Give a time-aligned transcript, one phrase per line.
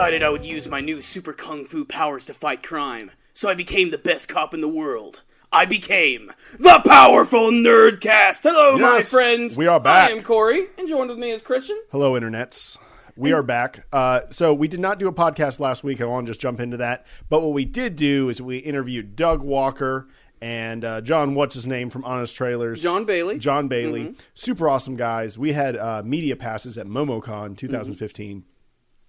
[0.00, 3.54] decided I would use my new super kung fu powers to fight crime, so I
[3.54, 5.24] became the best cop in the world.
[5.52, 8.44] I became the powerful Nerdcast.
[8.44, 9.58] Hello, my friends.
[9.58, 10.08] we are back.
[10.08, 11.78] I am Corey, and joined with me is Christian.
[11.92, 12.78] Hello, internets.
[13.14, 13.86] We are back.
[13.92, 16.00] Uh, so we did not do a podcast last week.
[16.00, 17.04] I want to just jump into that.
[17.28, 20.08] But what we did do is we interviewed Doug Walker
[20.40, 21.34] and uh, Jon.
[21.34, 22.82] What's his name from Honest Trailers?
[22.82, 23.36] Jon Bailey.
[23.36, 24.14] Jon Bailey.
[24.32, 25.36] Super awesome guys.
[25.36, 28.44] We had uh, media passes at MomoCon 2015,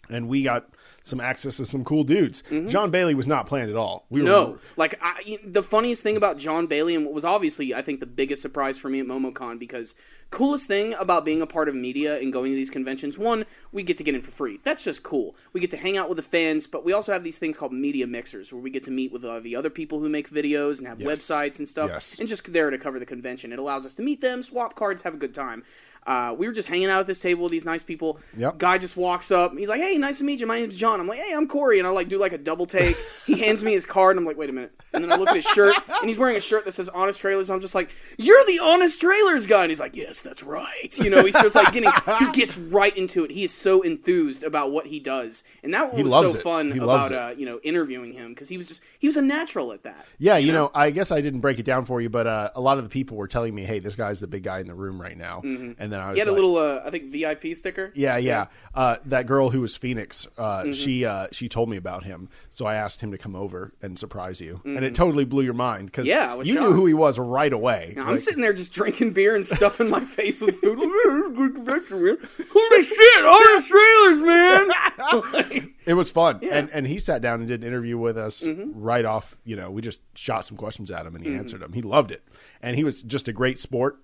[0.09, 0.67] and we got
[1.03, 2.43] some access to some cool dudes.
[2.67, 4.05] Jon Bailey was not planned at all.
[4.09, 7.73] We were, No, like I, the funniest thing about Jon Bailey, and what was obviously
[7.73, 9.95] I think the biggest surprise for me at MomoCon, because
[10.29, 13.83] coolest thing about being a part of media and going to these conventions, one, we
[13.83, 14.59] get to get in for free.
[14.63, 15.35] That's just cool.
[15.53, 17.73] We get to hang out with the fans, but we also have these things called
[17.73, 20.77] media mixers, where we get to meet with uh, the other people who make videos
[20.79, 21.09] and have Yes.
[21.09, 22.19] websites and stuff, Yes.
[22.19, 23.51] and just there to cover the convention.
[23.51, 25.63] It allows us to meet them, swap cards, have a good time.
[26.05, 28.19] Uh, we were just hanging out at this table with these nice people.
[28.37, 28.57] Yep.
[28.57, 29.55] Guy just walks up.
[29.57, 30.47] He's like, "Hey, nice to meet you.
[30.47, 32.65] My name's Jon." I'm like, "Hey, I'm Corey," and I like do like a double
[32.65, 32.95] take.
[33.25, 35.29] he hands me his card, and I'm like, "Wait a minute." And then I look
[35.29, 37.91] at his shirt, and he's wearing a shirt that says "Honest Trailers." I'm just like,
[38.17, 41.55] "You're the Honest Trailers guy," and he's like, "Yes, that's right." You know, he starts
[41.55, 41.91] like getting.
[42.19, 43.31] He gets right into it.
[43.31, 46.43] He is so enthused about what he does, and that was so it.
[46.43, 49.21] fun He about uh, you know interviewing him because he was just he was a
[49.21, 50.05] natural at that.
[50.17, 52.61] Yeah, you know, I guess I didn't break it down for you, but uh, a
[52.61, 54.75] lot of the people were telling me, "Hey, this guy's the big guy in the
[54.75, 57.55] room right now," and then I was He had a little, uh, I think, VIP
[57.55, 57.91] sticker.
[57.95, 58.47] Yeah, yeah.
[58.73, 62.65] Uh, that girl who was Phoenix, uh, she uh, she told me about him, so
[62.65, 65.87] I asked him to come over and surprise you, and it totally blew your mind
[65.87, 67.95] because Yeah, you knew who he was right away.
[67.97, 70.77] I'm sitting there just drinking beer and stuffing my face with food.
[70.77, 72.17] Good convention, man.
[72.53, 75.73] Holy shit, All the trailers, man.
[75.85, 79.05] it was fun, and and he sat down and did an interview with us right
[79.05, 79.37] off.
[79.43, 81.73] You know, we just shot some questions at him, and he answered them.
[81.73, 82.23] He loved it,
[82.61, 83.99] and he was just a great sport.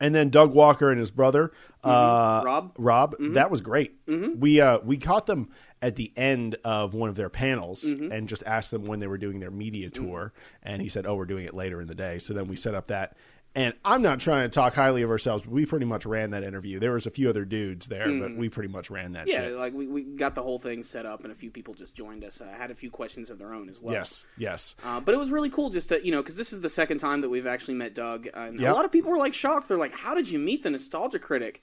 [0.00, 1.52] And then Doug Walker and his brother,
[1.84, 1.90] mm-hmm.
[1.90, 2.74] uh, Rob?
[2.78, 3.32] Rob, mm-hmm.
[3.34, 4.04] that was great.
[4.06, 4.40] Mm-hmm.
[4.40, 5.50] We uh, we caught them
[5.80, 9.18] at the end of one of their panels and just asked them when they were
[9.18, 10.32] doing their media tour,
[10.62, 12.74] and he said, "Oh, we're doing it later in the day." So then we set
[12.74, 13.16] up that.
[13.58, 15.44] And I'm not trying to talk highly of ourselves.
[15.44, 16.78] But we pretty much ran that interview.
[16.78, 19.56] There was a few other dudes there, but we pretty much ran that yeah, shit.
[19.56, 22.24] like we, we got the whole thing set up, and a few people just joined
[22.24, 22.40] us.
[22.40, 23.94] Uh, had a few questions of their own as well.
[23.94, 24.76] Yes, yes.
[24.84, 26.98] Uh, but it was really cool just to, you know, because this is the second
[26.98, 28.28] time that we've actually met Doug.
[28.32, 28.70] And Yep.
[28.70, 29.68] a lot of people were like shocked.
[29.68, 31.62] They're like, how did you meet the Nostalgia Critic?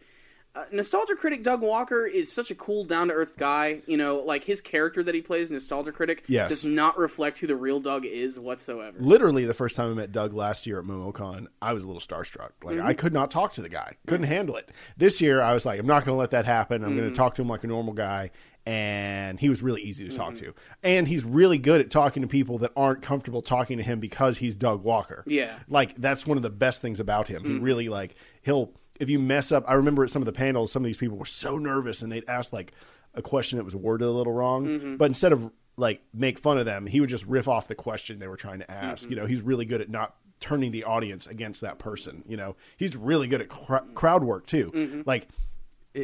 [0.55, 3.81] Uh, Nostalgia Critic Doug Walker is such a cool, down to earth guy.
[3.88, 6.49] You know, like his character that he plays, Nostalgia Critic, Yes.
[6.49, 8.97] does not reflect who the real Doug is whatsoever.
[8.99, 12.01] Literally, the first time I met Doug last year at MomoCon, I was a little
[12.01, 12.51] starstruck.
[12.63, 12.88] Like, mm-hmm.
[12.88, 14.69] I could not talk to the guy, couldn't handle it.
[14.95, 16.83] This year, I was like, I'm not going to let that happen.
[16.83, 17.15] I'm going to mm-hmm.
[17.15, 18.31] talk to him like a normal guy.
[18.67, 20.45] And he was really easy to talk mm-hmm.
[20.45, 20.53] to.
[20.81, 24.39] And he's really good at talking to people that aren't comfortable talking to him because
[24.39, 25.23] he's Doug Walker.
[25.27, 25.53] Yeah.
[25.67, 27.44] Like, that's one of the best things about him.
[27.44, 30.72] He really, like, he'll, if you mess up, I remember at some of the panels,
[30.72, 32.73] some of these people were so nervous and they'd ask, like,
[33.13, 34.66] a question that was worded a little wrong.
[34.66, 34.95] Mm-hmm.
[34.97, 38.19] But instead of, like, make fun of them, he would just riff off the question
[38.19, 39.03] they were trying to ask.
[39.03, 39.11] Mm-hmm.
[39.11, 42.23] You know, he's really good at not turning the audience against that person.
[42.28, 44.72] You know, he's really good at cr- crowd work, too.
[44.73, 45.01] Mm-hmm.
[45.06, 45.29] Like, it-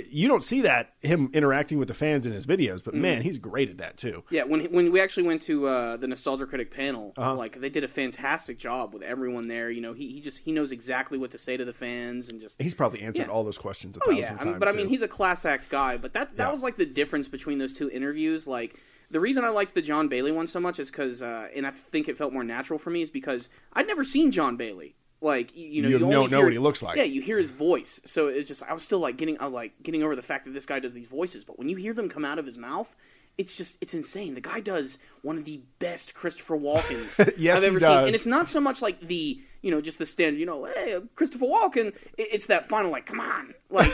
[0.10, 3.38] you don't see that him interacting with the fans in his videos, but man, he's
[3.38, 4.24] great at that too.
[4.30, 7.36] Yeah, when when we actually went to uh, the Nostalgia Critic panel, Uh-huh.
[7.36, 9.70] like they did a fantastic job with everyone there.
[9.70, 12.40] You know, he, he just he knows exactly what to say to the fans and
[12.40, 13.32] just He's probably answered Yeah.
[13.34, 15.46] all those questions a Oh thousand yeah, I mean, but I mean, he's a class
[15.46, 15.98] act guy.
[15.98, 16.52] But that that Yeah.
[16.52, 18.48] was like the difference between those two interviews.
[18.48, 18.76] Like
[19.10, 21.72] the reason I liked the Jon Bailey one so much is because, uh, and I
[21.72, 24.96] think it felt more natural for me is because I'd never seen Jon Bailey.
[25.22, 26.98] Like you, know, You you, don't know hear- what he looks like.
[26.98, 29.54] Yeah, you hear his voice, so it's just I was still like getting, I was
[29.54, 31.46] like getting over the fact that this guy does these voices.
[31.46, 32.96] But when you hear them come out of his mouth.
[33.38, 34.34] It's just it's insane.
[34.36, 38.14] The guy does one of the best Christopher Walkens Yes, I've he ever seen, and
[38.14, 41.46] it's not so much like the you know just the standard you know hey Christopher
[41.46, 41.96] Walken.
[42.18, 43.92] It's that final like come on like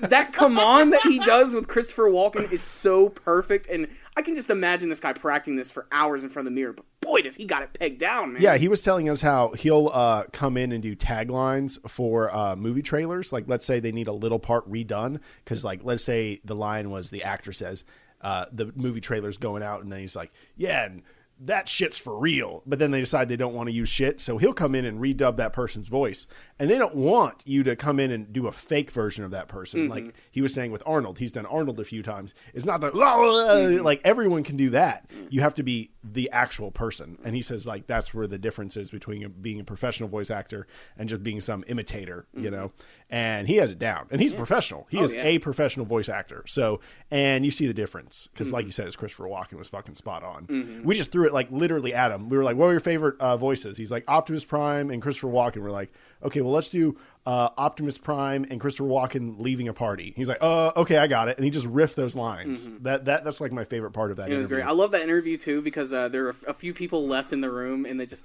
[0.00, 4.34] that come on that he does with Christopher Walken is so perfect, and I can
[4.34, 6.72] just imagine this guy practicing this for hours in front of the mirror.
[6.72, 8.42] But boy, does he got it pegged down, man.
[8.42, 12.56] Yeah, he was telling us how he'll uh, come in and do taglines for uh,
[12.56, 13.32] movie trailers.
[13.32, 16.90] Like, let's say they need a little part redone because, like, let's say the line
[16.90, 17.84] was the actor says
[18.20, 21.02] uh, the movie trailer's going out, and then he's like, "Yeah, and
[21.40, 24.38] that shit's for real." But then they decide they don't want to use shit, so
[24.38, 26.26] he'll come in and redub that person's voice,
[26.58, 29.48] and they don't want you to come in and do a fake version of that
[29.48, 29.82] person.
[29.82, 29.90] Mm-hmm.
[29.90, 32.34] Like he was saying with Arnold, he's done Arnold a few times.
[32.54, 33.84] It's not the mm-hmm.
[33.84, 35.08] like everyone can do that.
[35.10, 35.28] Mm.
[35.30, 38.76] You have to be the actual person, and he says like that's where the difference
[38.76, 40.66] is between being a professional voice actor
[40.96, 42.54] and just being some imitator, you mm-hmm.
[42.54, 42.72] know.
[43.08, 44.86] And he has it down, and he's professional.
[44.90, 45.24] He Oh, is yeah.
[45.24, 46.42] a professional voice actor.
[46.46, 46.80] So,
[47.10, 48.54] and you see the difference because, Mm-hmm.
[48.54, 50.82] like you said, his Christopher Walken was fucking spot on.
[50.84, 52.28] We just threw it like literally at him.
[52.28, 55.28] We were like, "What were your favorite uh, voices?" He's like Optimus Prime and Christopher
[55.28, 55.58] Walken.
[55.58, 56.96] We're like, "Okay, well, let's do
[57.26, 61.28] uh, Optimus Prime and Christopher Walken leaving a party." He's like, "Uh, okay, I got
[61.28, 62.68] it," and he just riffed those lines.
[62.80, 64.24] That that that's like my favorite part of that.
[64.24, 64.32] Mm-hmm.
[64.32, 64.62] It was great.
[64.64, 67.50] I love that interview too because uh, there were a few people left in the
[67.50, 68.24] room, and they just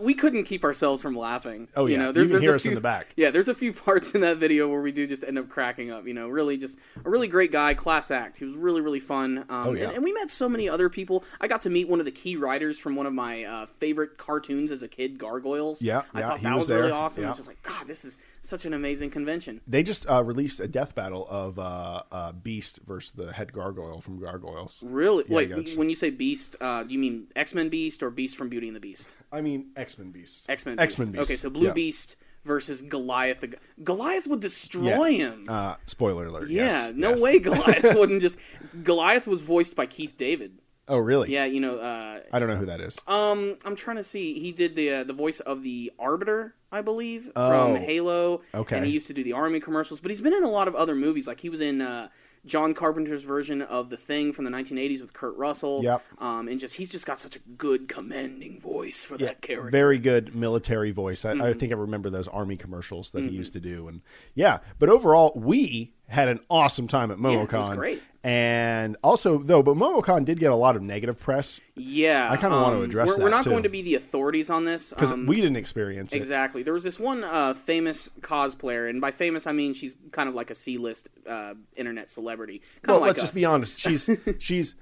[0.00, 1.66] we couldn't keep ourselves from laughing.
[1.76, 1.98] Oh, you yeah.
[1.98, 3.08] know, You there's, can there's hear a us in few, the back.
[3.16, 5.90] Yeah, there's a few parts in that video where we do just end up cracking
[5.90, 6.06] up.
[6.06, 8.38] You know, really just a really great guy, class act.
[8.38, 9.38] He was really really fun.
[9.48, 9.84] Um, Oh, yeah.
[9.84, 11.24] and, and we met so many other people.
[11.40, 14.18] I got to meet one of the key writers from one of my uh, favorite
[14.18, 15.80] cartoons as a kid, Gargoyles.
[15.82, 16.92] Yeah, I yeah, thought he that was was, really there.
[17.24, 17.26] Awesome.
[17.26, 17.30] I Yeah.
[17.30, 19.60] was just like, God, this is such an amazing convention.
[19.66, 24.00] They just uh, released a death battle of uh, uh, Beast versus the head gargoyle
[24.00, 24.82] from Gargoyles.
[24.86, 25.24] Really?
[25.28, 28.36] Yeah, Wait, when you say Beast, uh, do you mean X Men Beast or Beast
[28.36, 29.14] from Beauty and the Beast?
[29.32, 30.48] I mean, X Men Beast.
[30.48, 30.78] X Men.
[30.78, 31.30] X Men Beast.
[31.30, 31.72] Okay, so Blue Yeah.
[31.72, 33.42] Beast versus Goliath.
[33.82, 35.46] Goliath would destroy him.
[35.48, 36.50] Uh, spoiler alert.
[36.50, 37.22] yeah, yes, no yes.
[37.22, 38.38] way Goliath wouldn't just.
[38.82, 40.58] Goliath was voiced by Keith David.
[40.88, 41.32] Oh, really?
[41.32, 41.78] Yeah, you know.
[41.78, 42.98] Uh, I don't know who that is.
[43.06, 44.38] um, I'm trying to see.
[44.38, 48.42] He did the uh, the voice of the Arbiter, I believe, Oh, from Halo.
[48.54, 48.76] okay.
[48.76, 50.74] And he used to do the Army commercials, but he's been in a lot of
[50.74, 51.26] other movies.
[51.26, 51.80] Like he was in.
[51.80, 52.08] Uh,
[52.46, 55.82] John Carpenter's version of The Thing from the 1980s with Kurt Russell.
[55.82, 56.02] Yep.
[56.18, 59.68] Um, and just he's just got such a good commanding voice for that character.
[59.68, 59.70] Mm-hmm.
[59.78, 61.24] Very good military voice.
[61.24, 64.02] I, I think I remember those army commercials that he used to do, and
[64.34, 64.58] yeah.
[64.78, 67.76] But overall, we had an awesome time at it was MomoCon.
[67.76, 68.02] great.
[68.26, 72.56] And also, though, but MomoCon did get a lot of negative press Yeah, I kinda
[72.56, 73.50] want to um, address we're, that, We're not too.
[73.50, 76.16] going to be the authorities on this because um, we didn't experience it.
[76.16, 76.62] exactly.
[76.62, 80.34] There was this one uh, famous cosplayer, and by famous I mean she's kind of
[80.34, 82.60] like a C-list uh, internet celebrity.
[82.60, 83.24] Kind Well, of like let's us.
[83.28, 83.78] just be honest.
[83.78, 84.74] She's she's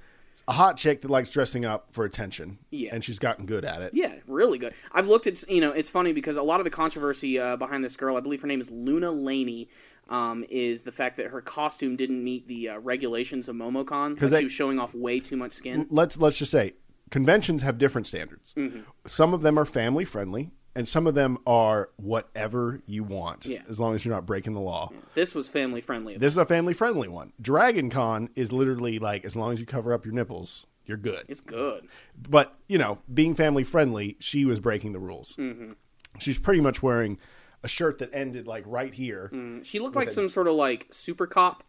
[0.49, 2.59] a hot chick that likes dressing up for attention.
[2.71, 2.91] Yeah.
[2.94, 3.93] and she's gotten good at it.
[3.94, 4.73] Yeah, really good.
[4.93, 7.85] I've looked at you know it's funny because a lot of the controversy uh, behind
[7.85, 9.69] this girl, I believe her name is Luna Laney.
[10.08, 14.31] Um, is the fact that her costume didn't meet the uh, regulations of MomoCon because
[14.31, 15.87] they- she was showing off way too much skin.
[15.90, 16.75] let's let's just say
[17.10, 18.52] conventions have different standards.
[18.54, 18.81] Mm-hmm.
[19.06, 23.62] Some of them are family friendly, and some of them are whatever you want, Yeah.
[23.69, 24.90] as long as you're not breaking the law.
[25.14, 26.16] This was family friendly.
[26.19, 27.32] This is a family friendly one.
[27.40, 31.22] Dragon Con is literally like as long as you cover up your nipples, you're good.
[31.28, 31.87] It's good.
[32.28, 35.37] But you know, being family friendly, she was breaking the rules.
[35.37, 35.72] Mm-hmm.
[36.19, 37.19] She's pretty much wearing
[37.62, 39.31] a shirt that ended like right here.
[39.62, 41.62] She looked like some sort of like super cop.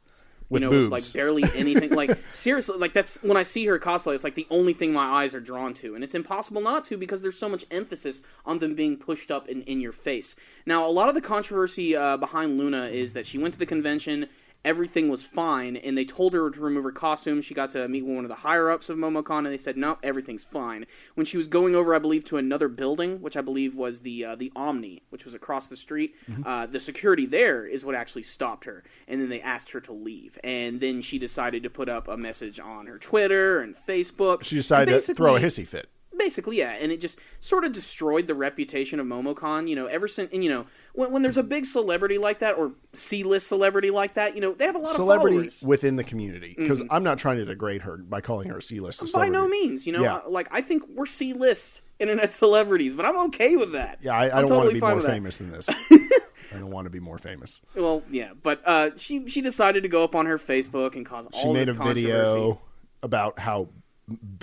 [0.50, 0.92] You With know, boobs.
[0.92, 1.92] with like barely anything.
[1.92, 4.14] like seriously, like that's when I see her cosplay.
[4.14, 6.98] It's like the only thing my eyes are drawn to, and it's impossible not to
[6.98, 10.36] because there's so much emphasis on them being pushed up in, in your face.
[10.66, 13.66] Now, a lot of the controversy uh, behind Luna is that she went to the
[13.66, 14.28] convention.
[14.66, 17.42] Everything was fine, and they told her to remove her costume.
[17.42, 19.98] She got to meet one of the higher ups of MomoCon, and they said, "No,
[20.02, 23.76] everything's fine." When she was going over, I believe, to another building, which I believe
[23.76, 26.44] was the uh, the Omni, which was across the street, Mm-hmm.
[26.46, 29.92] uh, the security there is what actually stopped her, and then they asked her to
[29.94, 34.44] leave, and then she decided to put up a message on her Twitter and Facebook.
[34.44, 35.90] She decided to throw a hissy fit.
[36.18, 39.68] Basically, yeah, and it just sort of destroyed the reputation of MomoCon.
[39.68, 42.56] You know, ever since, and you know, when, when there's a big celebrity like that
[42.56, 45.64] or C-list celebrity like that, you know, they have a lot Celebrity of followers.
[45.66, 49.12] within the community, because I'm not trying to degrade her by calling her a C-list.
[49.14, 50.20] By no means, you know, Yeah.
[50.28, 54.00] like I think we're C-list internet celebrities, but I'm okay with that.
[54.02, 55.70] Yeah, I, I don't want to totally be more famous than this.
[56.54, 57.62] I don't want to be more famous.
[57.76, 61.28] Well, yeah, but uh, she she decided to go up on her Facebook and cause
[61.34, 62.04] She all made this a controversy.
[62.06, 62.62] video
[63.02, 63.70] about how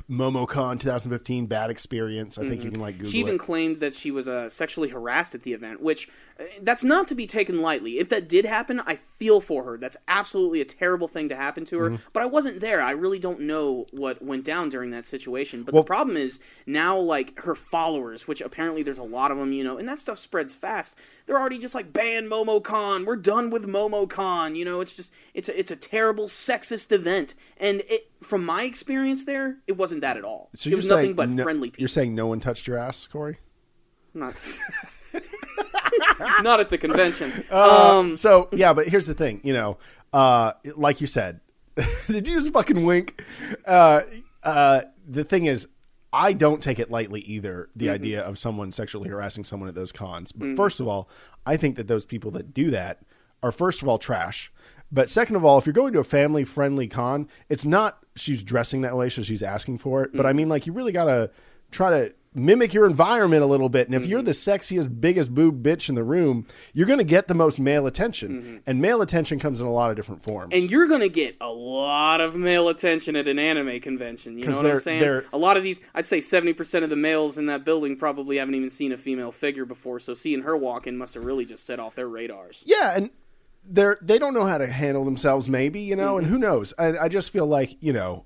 [0.08, 2.38] MomoCon 2015 bad experience.
[2.38, 3.12] I think you can like Google Mm-hmm.
[3.12, 3.38] She even it.
[3.38, 7.14] claimed that she was uh, sexually harassed at the event, which uh, that's not to
[7.14, 7.98] be taken lightly.
[7.98, 9.76] If that did happen, I feel for her.
[9.78, 11.90] That's absolutely a terrible thing to happen to her.
[11.90, 12.08] Mm-hmm.
[12.12, 12.80] But I wasn't there.
[12.80, 15.62] I really don't know what went down during that situation.
[15.62, 19.36] But Well- the problem is now, like her followers, which apparently there's a lot of
[19.38, 20.98] them, you know, and that stuff spreads fast.
[21.26, 23.04] They're already just like ban MomoCon.
[23.04, 24.56] We're done with MomoCon.
[24.56, 27.34] You know, it's just it's a it's a terrible sexist event.
[27.58, 30.50] And it, from my experience there, it wasn't that at all.
[30.54, 31.82] So it was nothing but no- friendly people.
[31.82, 33.38] You're saying no one touched your ass, Corey?
[34.14, 34.34] Not,
[36.42, 37.32] not at the convention.
[37.50, 39.40] Uh, um, so yeah, but here's the thing.
[39.44, 39.78] You know,
[40.12, 41.40] uh, like you said,
[42.06, 43.24] did you just fucking wink?
[43.66, 44.02] Uh,
[44.42, 45.66] uh, the thing is,
[46.12, 47.68] I don't take it lightly either.
[47.74, 47.94] The Mm-hmm.
[47.94, 50.32] idea of someone sexually harassing someone at those cons.
[50.32, 51.08] But first of all,
[51.46, 53.00] I think that those people that do that
[53.42, 54.52] are first of all trash.
[54.92, 58.42] But second of all, if you're going to a family friendly con, it's not she's
[58.42, 60.10] dressing that way, so she's asking for it.
[60.14, 61.30] But I mean, like, you really gotta
[61.70, 63.88] try to mimic your environment a little bit.
[63.88, 64.10] And if Mm-hmm.
[64.12, 67.58] you're the sexiest, biggest boob bitch in the room, you're going to get the most
[67.58, 68.62] male attention.
[68.68, 70.52] And male attention comes in a lot of different forms.
[70.52, 70.62] Mm-hmm.
[70.62, 74.38] and you're gonna get a lot of male attention at an anime convention.
[74.38, 75.22] You know what I'm saying?
[75.32, 78.36] A lot of these, I'd say, seventy percent of the males in that building probably
[78.36, 79.98] haven't even seen a female figure before.
[79.98, 82.62] So seeing her walk in must have really just set off their radars.
[82.66, 83.10] yeah, and
[83.70, 86.34] they're they don't know how to handle themselves maybe you know and Mm-hmm.
[86.34, 88.24] who knows I, I just feel like you know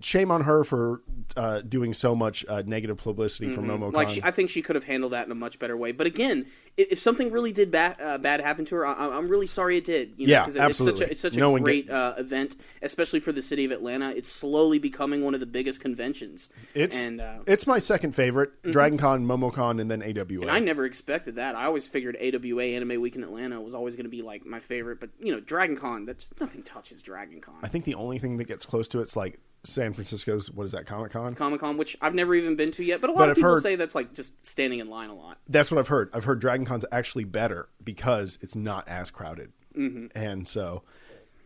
[0.00, 1.02] shame on her for
[1.36, 3.78] uh, doing so much uh, negative publicity for MomoCon.
[3.88, 3.96] Mm-hmm.
[3.96, 5.92] Like she, I think she could have handled that in a much better way.
[5.92, 9.28] But again, if, if something really did bad uh, bad happen to her, I, I'm
[9.28, 10.14] really sorry it did.
[10.16, 11.04] You know, Yeah, it- It's such absolutely.
[11.06, 14.10] a, it's such No a great uh, event, especially for the city of Atlanta.
[14.10, 16.48] It's slowly becoming one of the biggest conventions.
[16.74, 20.60] it's and uh, it's my second favorite Dragon Con MomoCon and then AWA And I
[20.60, 21.56] never expected that.
[21.56, 24.60] I always figured AWA Anime Week in Atlanta was always going to be like my
[24.60, 25.00] favorite.
[25.00, 27.56] But you know, Dragon Con, that's nothing touches Dragon Con.
[27.62, 30.72] I think the only thing that gets close to it's like San Francisco's what is
[30.72, 33.20] that Comic Con Comic Con, which I've never even been to yet, but a lot
[33.20, 35.38] But of I've people heard- say that's like just standing in line a lot.
[35.48, 36.10] That's what I've heard.
[36.14, 39.52] I've heard Dragon Con's actually better because it's not as crowded.
[39.76, 40.06] Mm-hmm.
[40.16, 40.82] And so,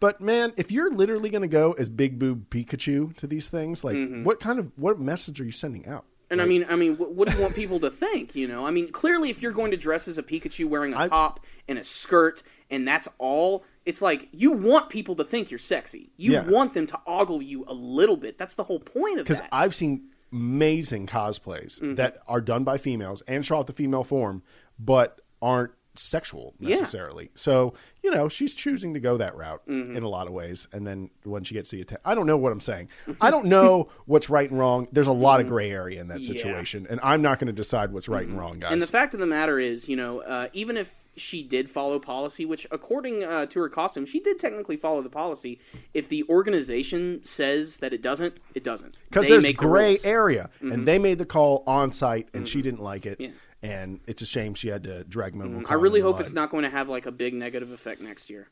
[0.00, 3.82] but man, if you're literally going to go as Big Boob Pikachu to these things,
[3.84, 4.24] like Mm-hmm.
[4.24, 6.04] what kind of what message are you sending out?
[6.30, 8.34] And I mean, I mean, what, what do you want people to think?
[8.34, 11.00] You know, I mean, clearly, if you're going to dress as a Pikachu wearing a
[11.00, 15.50] I- top and a skirt, and that's all, it's like you want people to think
[15.50, 16.12] you're sexy.
[16.16, 16.48] You Yeah.
[16.48, 18.38] want them to ogle you a little bit.
[18.38, 19.34] That's the whole point of that.
[19.34, 19.42] Because.
[19.52, 21.94] I've seen amazing cosplays Mm-hmm.
[21.96, 24.42] that are done by females and show off the female form,
[24.78, 27.30] but aren't sexual necessarily.
[27.34, 29.96] So you know she's choosing to go that route Mm-hmm.
[29.96, 30.66] in a lot of ways.
[30.72, 32.88] And then when she gets the attention, I don't know what I'm saying.
[33.20, 34.88] I don't know what's right and wrong.
[34.92, 36.22] There's a lot of gray area in that Mm-hmm.
[36.22, 36.28] Yeah.
[36.38, 36.48] Mm-hmm.
[36.48, 38.72] situation, and I'm not going to decide what's right and wrong, guys.
[38.72, 41.98] And the fact of the matter is, you know, uh, even if she did follow
[41.98, 45.58] policy, which according uh, to her costume, she did technically follow the policy.
[45.94, 48.96] If the organization says that it doesn't, it doesn't.
[49.08, 49.94] because there's make the gray.
[49.94, 50.08] Mm-hmm.
[50.08, 53.30] area, and they made the call on site, and she didn't like it, Yeah.
[53.62, 55.58] And it's a shame she had to drag Momo.
[55.62, 55.72] Mm-hmm.
[55.72, 58.48] I really hope it's not going to have like a big negative effect next year.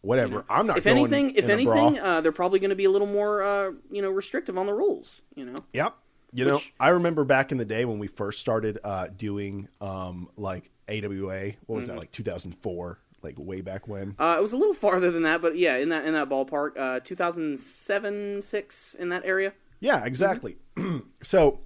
[0.00, 0.44] whatever.
[0.48, 0.78] I'm not.
[0.78, 1.76] If anything, if in a bra.
[1.86, 4.66] anything, uh, they're probably going to be a little more, uh, you know, restrictive on
[4.66, 5.22] the rules.
[5.34, 5.94] You know, Yep.
[6.32, 10.28] You know, I remember back in the day when we first started uh, doing um,
[10.36, 11.52] like AWA.
[11.66, 11.94] What was Mm-hmm.
[11.94, 12.98] that like 2004?
[13.22, 14.14] Like way back when.
[14.18, 16.78] uh, it was a little farther than that, but yeah, in that in that ballpark,
[16.78, 19.52] uh, 2007, six in that area.
[19.80, 20.56] Yeah, exactly.
[21.22, 21.60] so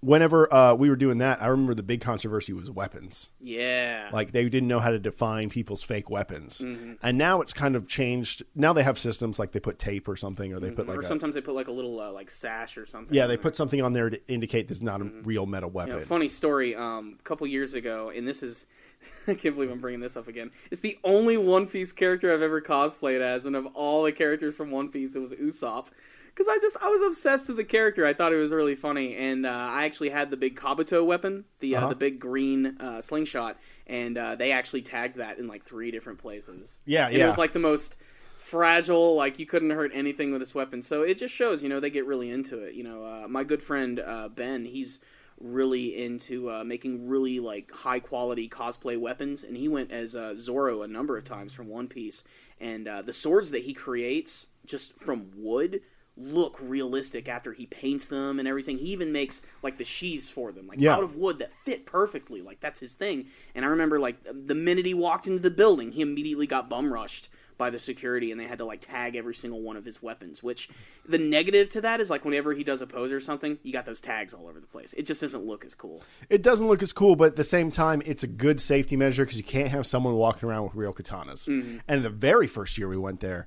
[0.00, 3.30] whenever uh, we were doing that, I remember the big controversy was weapons.
[3.40, 6.94] Yeah, Like they didn't know how to define people's fake weapons, Mm-hmm.
[7.02, 8.42] and now it's kind of changed.
[8.54, 10.98] Now they have systems like they put tape or something, or they put like Mm-hmm.
[10.98, 13.14] or a, sometimes they put like a little uh, like sash or something.
[13.14, 13.42] yeah, they there.
[13.42, 16.00] put something on there to indicate this is not a real metal You know, weapon.
[16.00, 16.74] funny story.
[16.74, 18.66] Um, a couple years ago, and this is.
[19.28, 20.50] I can't believe I'm bringing this up again.
[20.70, 24.54] It's the only One Piece character I've ever cosplayed as, and of all the characters
[24.56, 25.88] from One Piece, it was Usopp.
[26.36, 28.04] Because I just I was obsessed with the character.
[28.04, 31.46] I thought it was really funny, and uh, I actually had the big Kabuto weapon,
[31.60, 31.88] the uh, Uh-huh.
[31.88, 36.18] the big green uh, slingshot, and uh, they actually tagged that in like three different
[36.18, 36.82] places.
[36.84, 37.22] Yeah, and yeah.
[37.22, 37.96] It was like the most
[38.36, 39.16] fragile.
[39.16, 40.82] Like you couldn't hurt anything with this weapon.
[40.82, 42.74] So it just shows, you know, they get really into it.
[42.74, 45.00] You know, uh, my good friend uh, Ben, he's
[45.40, 50.34] really into uh, making really like high quality cosplay weapons, and he went as uh,
[50.36, 52.24] Zoro a number of times from One Piece,
[52.60, 55.80] and uh, the swords that he creates just from wood
[56.16, 58.78] look realistic after he paints them and everything.
[58.78, 60.94] He even makes like the sheaths for them, like Yeah.
[60.94, 62.40] out of wood that fit perfectly.
[62.40, 63.26] Like that's his thing.
[63.54, 66.92] And I remember like the minute he walked into the building, he immediately got bum
[66.92, 70.02] rushed by the security and they had to like tag every single one of his
[70.02, 70.68] weapons which
[71.08, 73.86] the negative to that is like whenever he does a pose or something you got
[73.86, 76.82] those tags all over the place it just doesn't look as cool It doesn't look
[76.82, 79.68] as cool, but at the same time, it's a good safety measure because you can't
[79.70, 81.48] have someone walking around with real katanas.
[81.48, 81.78] Mm-hmm.
[81.88, 83.46] And the very first year we went there,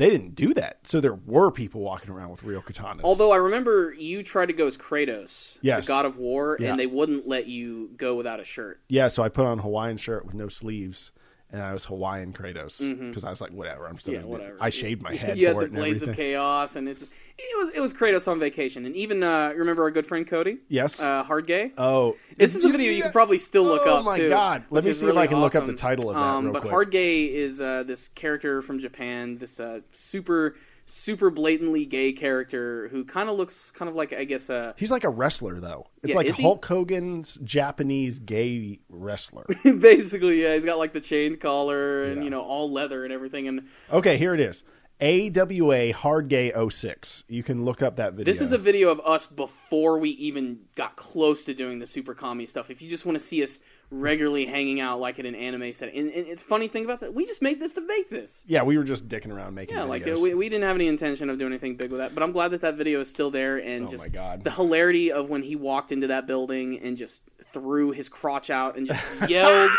[0.00, 0.78] they didn't do that.
[0.84, 3.02] So there were people walking around with real katanas.
[3.04, 5.84] although i remember you tried to go as kratos Yes.
[5.86, 6.70] the god of war Yeah.
[6.70, 9.62] and they wouldn't let you go without a shirt yeah, so I put on a
[9.62, 11.12] Hawaiian shirt with no sleeves.
[11.52, 12.78] And I was Hawaiian Kratos
[13.08, 13.88] because I was like, whatever.
[13.88, 14.14] I'm still.
[14.14, 14.22] Mm-hmm.
[14.22, 17.10] yeah whatever I shaved my head you had the blades of chaos and it just
[17.38, 20.58] it was it was kratos on vacation and even uh remember our good friend cody
[20.68, 21.02] Yes.
[21.02, 23.94] uh hard gay oh, This is a video you you- can probably still look oh
[23.94, 24.00] up.
[24.00, 24.64] Oh my too, God.
[24.70, 26.60] Let me see if I really can look up the title of that Um, but
[26.62, 26.70] quick.
[26.70, 30.54] Hard Gay is uh, this character from Japan, this uh, super
[30.90, 34.90] super blatantly gay character who kind of looks kind of like I guess uh, He's
[34.90, 35.86] like a wrestler, though.
[36.02, 36.42] It's Yeah, like is he?
[36.42, 39.46] Hulk Hogan's Japanese gay wrestler.
[39.64, 42.22] basically yeah he's got like the chain collar and Yeah.
[42.24, 44.64] you know all leather and everything and okay, here it is.
[45.02, 47.24] AWA Hard Gay 06.
[47.26, 48.24] You can look up that video.
[48.24, 52.14] This is a video of us before we even got close to doing the super
[52.14, 52.70] commie stuff.
[52.70, 55.92] If you just want to see us regularly hanging out like at an anime set,
[55.92, 58.44] and, and it's funny thing about that, we just made this to make this.
[58.46, 59.88] Yeah, we were just dicking around making Yeah, videos.
[59.88, 62.32] like we, we didn't have any intention of doing anything big with that, but I'm
[62.32, 64.44] glad that that video is still there and Oh just my God.
[64.44, 68.76] the hilarity of when he walked into that building and just threw his crotch out
[68.76, 69.70] and just yelled.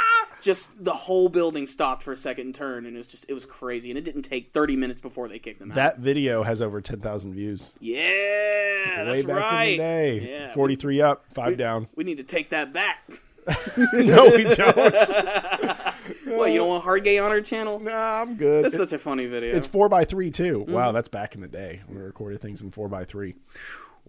[0.41, 3.33] Just the whole building stopped for a second and turned, and it was just it
[3.35, 5.75] was crazy, and it didn't take 30 minutes before they kicked him out.
[5.75, 7.75] that video has over 10,000 views.
[7.79, 9.63] Yeah, that's Way back right.
[9.65, 10.31] in the day.
[10.31, 11.87] Yeah, 43 up, 5 down.
[11.95, 13.03] We need to take that back.
[13.93, 14.77] no, we don't.
[16.25, 17.79] what you don't want hard gay on our channel?
[17.79, 18.63] Nah, I'm good.
[18.63, 19.55] That's It- such a funny video.
[19.55, 20.59] It's four by three too.
[20.59, 20.71] Mm-hmm.
[20.73, 23.35] Wow, that's back in the day we recorded things in four by three.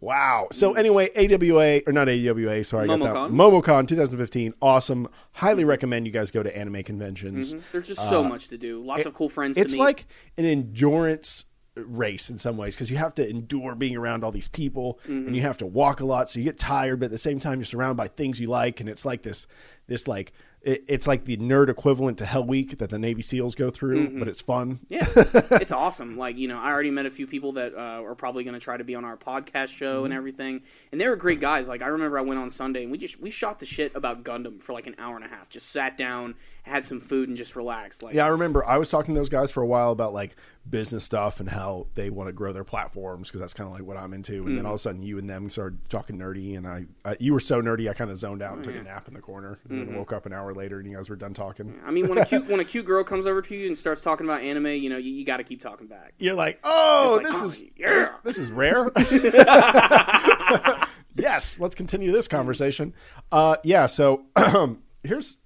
[0.00, 0.48] Wow.
[0.50, 0.54] Mm.
[0.54, 2.64] So anyway, AWA or not AWA?
[2.64, 3.14] Sorry, I got that.
[3.14, 3.62] MomoCon.
[3.62, 4.54] MomoCon 2015.
[4.60, 5.08] Awesome.
[5.32, 7.54] Highly recommend you guys go to anime conventions.
[7.70, 8.84] There's just so much to do.
[8.84, 9.56] Lots of cool friends.
[9.56, 9.84] Uh, It's to meet.
[9.84, 14.30] like an endurance race in some ways because you have to endure being around all
[14.30, 15.26] these people Mm-hmm.
[15.28, 17.40] and you have to walk a lot so you get tired but at the same
[17.40, 19.46] time you're surrounded by things you like and it's like this
[19.86, 23.54] this like it, it's like the nerd equivalent to hell week that the navy seals
[23.54, 24.18] go through Mm-hmm.
[24.18, 26.16] but it's fun Yeah, it's awesome.
[26.18, 28.60] Like you know, I already met a few people that uh, are probably going to
[28.60, 30.04] try to be on our podcast show Mm-hmm.
[30.04, 30.62] and everything,
[30.92, 31.66] and they were great guys.
[31.68, 34.22] Like I remember I went on Sunday and we just we shot the shit about
[34.22, 35.48] Gundam for like an hour and a half.
[35.48, 38.02] Just sat down, had some food, and just relaxed.
[38.02, 40.36] Like Yeah, I remember I was talking to those guys for a while about like
[40.68, 43.82] business stuff and how they want to grow their platforms because that's kind of like
[43.82, 44.46] what I'm into.
[44.46, 47.16] And then all of a sudden, you and them started talking nerdy, and I, I
[47.18, 49.20] you were so nerdy, I kind of zoned out and took a nap in the
[49.20, 51.80] corner, and then woke up an hour later, and you guys were done talking.
[51.84, 54.00] I mean, when a cute when a cute girl comes over to you and starts
[54.00, 56.14] talking about anime, you know, you, you got to keep talking back.
[56.18, 58.08] You're like, oh, like, this oh, is yeah.
[58.22, 58.90] this is rare.
[61.14, 62.94] yes, let's continue this conversation.
[63.30, 64.24] Uh, yeah, so
[65.02, 65.38] here's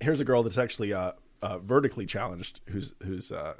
[0.00, 3.54] here's a girl that's actually uh, uh, vertically challenged, who's who's uh,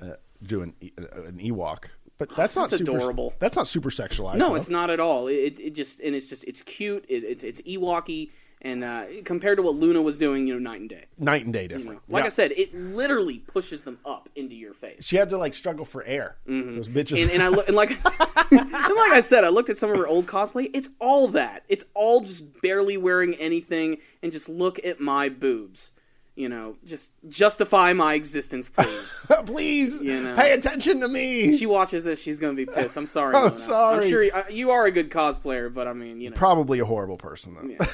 [0.00, 1.86] uh, doing uh, an Ewok,
[2.20, 3.32] but that's not That's super, adorable.
[3.38, 4.36] That's not super sexualized.
[4.36, 4.54] No, though.
[4.56, 5.26] it's not at all.
[5.26, 7.06] It, it just and it's just it's cute.
[7.08, 8.30] It, it's it's Ewoky,
[8.62, 11.04] and uh, compared to what Luna was doing, you know, night and day.
[11.18, 11.92] night and day You different.
[11.92, 12.00] know?
[12.14, 12.26] Like Yeah.
[12.26, 15.04] I said, it literally pushes them up into your face.
[15.06, 16.36] she had to like struggle for air.
[16.46, 17.22] Those bitches.
[17.22, 17.90] and, and I look, and like,
[18.52, 20.70] and like I said, I looked at some of her old cosplay.
[20.74, 21.64] It's all that.
[21.68, 25.92] It's all just barely wearing anything, and just look at my boobs.
[26.36, 29.26] You know, just justify my existence, please.
[29.46, 30.36] Please You know.
[30.36, 31.54] pay attention to me.
[31.56, 32.96] she watches this, she's gonna be pissed.
[32.96, 33.34] I'm sorry.
[33.36, 33.54] I'm Luna.
[33.56, 34.04] sorry.
[34.04, 36.78] I'm sure you, uh, you are a good cosplayer, but I mean, you know, Probably
[36.78, 37.84] a horrible person though.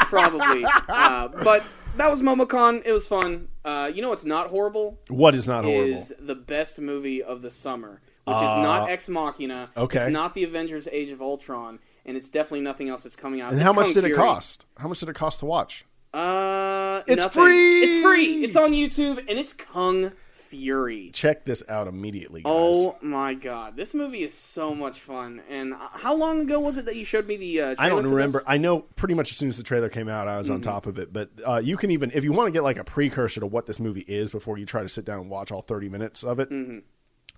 [0.00, 0.64] Probably.
[0.88, 1.62] Uh, but
[1.96, 2.82] that was MomoCon.
[2.84, 3.48] It was fun.
[3.64, 5.92] Uh, you know what's not horrible What is not horrible?
[5.92, 9.70] is the best movie of the summer, which is not Ex Machina.
[9.76, 9.98] Uh, okay.
[9.98, 13.52] It's not the Avengers: Age of Ultron, and it's definitely nothing else that's coming out.
[13.52, 14.66] and It's how much did it cost?
[14.78, 15.84] How much did it cost to watch?
[16.12, 17.42] Uh, It's nothing.
[17.42, 17.80] free!
[17.82, 18.44] It's free.
[18.44, 20.12] It's on YouTube, and it's Kung
[20.52, 21.10] Fury.
[21.14, 22.52] Check this out immediately, guys.
[22.54, 25.40] Oh my god, this movie is so much fun.
[25.48, 27.60] And how long ago was it that you showed me the?
[27.62, 28.40] Uh, I don't remember.
[28.40, 28.46] this?
[28.46, 30.84] I know pretty much as soon as the trailer came out, I was on top
[30.86, 31.10] of it.
[31.10, 33.64] But uh, you can even, if you want to get like a precursor to what
[33.66, 36.38] this movie is before you try to sit down and watch all 30 minutes of
[36.38, 36.50] it,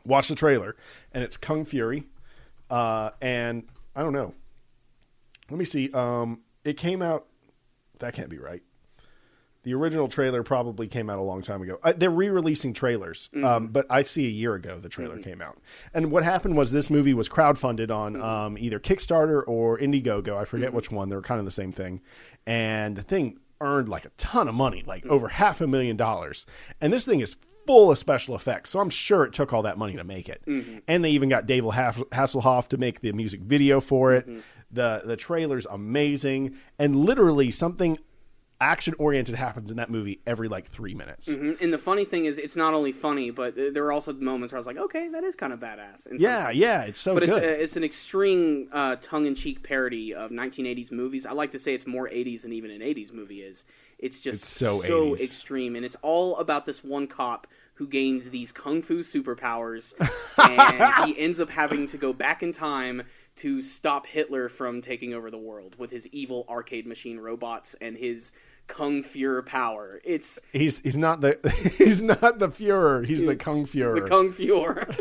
[0.04, 0.74] watch the trailer.
[1.12, 2.04] And it's Kung Fury.
[2.68, 3.62] Uh, and
[3.94, 4.34] I don't know.
[5.50, 5.90] Let me see.
[5.92, 7.26] Um, it came out.
[8.00, 8.62] That can't be right.
[9.64, 11.78] The original trailer probably came out a long time ago.
[11.82, 15.58] Uh, they're re-releasing trailers, um, but I see a year ago the trailer came out.
[15.92, 20.36] And what happened was this movie was crowdfunded on um, either Kickstarter or Indiegogo.
[20.36, 21.08] I forget which one.
[21.08, 22.00] They're kind of the same thing.
[22.46, 26.44] And the thing earned like a ton of money, like over half a million dollars.
[26.80, 29.78] And this thing is full of special effects, so I'm sure it took all that
[29.78, 30.42] money to make it.
[30.86, 34.28] And they even got David Hass- Hasselhoff to make the music video for it.
[34.70, 37.96] The the trailer's amazing, and literally something
[38.64, 41.28] action oriented happens in that movie every like three minutes.
[41.28, 41.60] Mhm.
[41.60, 44.56] And the funny thing is, it's not only funny, but there are also moments where
[44.58, 46.06] I was like, okay, that is kind of badass.
[46.06, 46.60] In Yeah, senses.
[46.60, 47.44] yeah, it's so but it's good.
[47.44, 51.26] a, it's an extreme uh, tongue-in-cheek parody of 1980s movies.
[51.26, 53.64] I like to say it's more 80s than even an 80s movie is.
[53.98, 58.30] It's just It's so so, extreme, and it's all about this one cop who gains
[58.30, 59.94] these kung fu superpowers,
[60.38, 63.02] and he ends up having to go back in time
[63.36, 67.96] to stop Hitler from taking over the world with his evil arcade machine robots and
[67.96, 68.30] his
[68.66, 70.00] kung fu power.
[70.04, 71.38] It's He's he's not the
[71.78, 73.04] he's not the Fuhrer.
[73.06, 73.96] He's the Kung Fuhrer.
[74.02, 75.00] the Kung Fuhrer.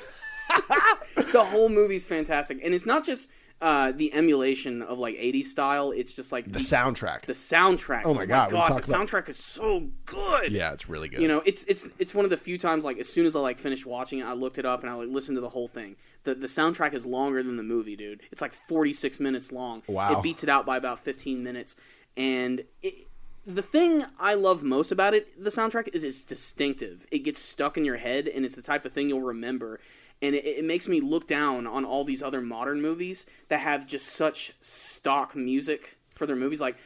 [1.32, 3.30] the whole movie's fantastic, and it's not just
[3.62, 5.91] uh, the emulation of like '80s style.
[5.91, 7.21] It's just like the soundtrack.
[7.21, 8.02] the soundtrack.
[8.06, 10.52] Oh my God, we the about- soundtrack is so good.
[10.52, 11.21] yeah, it's really good.
[11.21, 13.39] You know, it's it's it's one of the few times like as soon as I
[13.39, 15.67] like finished watching it, I looked it up and I like listened to the whole
[15.67, 15.95] thing.
[16.23, 18.21] The the soundtrack is longer than the movie, dude.
[18.32, 19.82] It's like 46 minutes long.
[19.88, 20.17] Wow.
[20.19, 21.76] It beats it out by about 15 minutes.
[22.15, 23.08] And it,
[23.45, 27.06] the thing I love most about it, the soundtrack, is it's distinctive.
[27.12, 29.79] It gets stuck in your head, and it's the type of thing you'll remember.
[30.21, 33.86] And it, it makes me look down on all these other modern movies that have
[33.86, 36.62] just such stock music for their movies.
[36.62, 36.77] Like,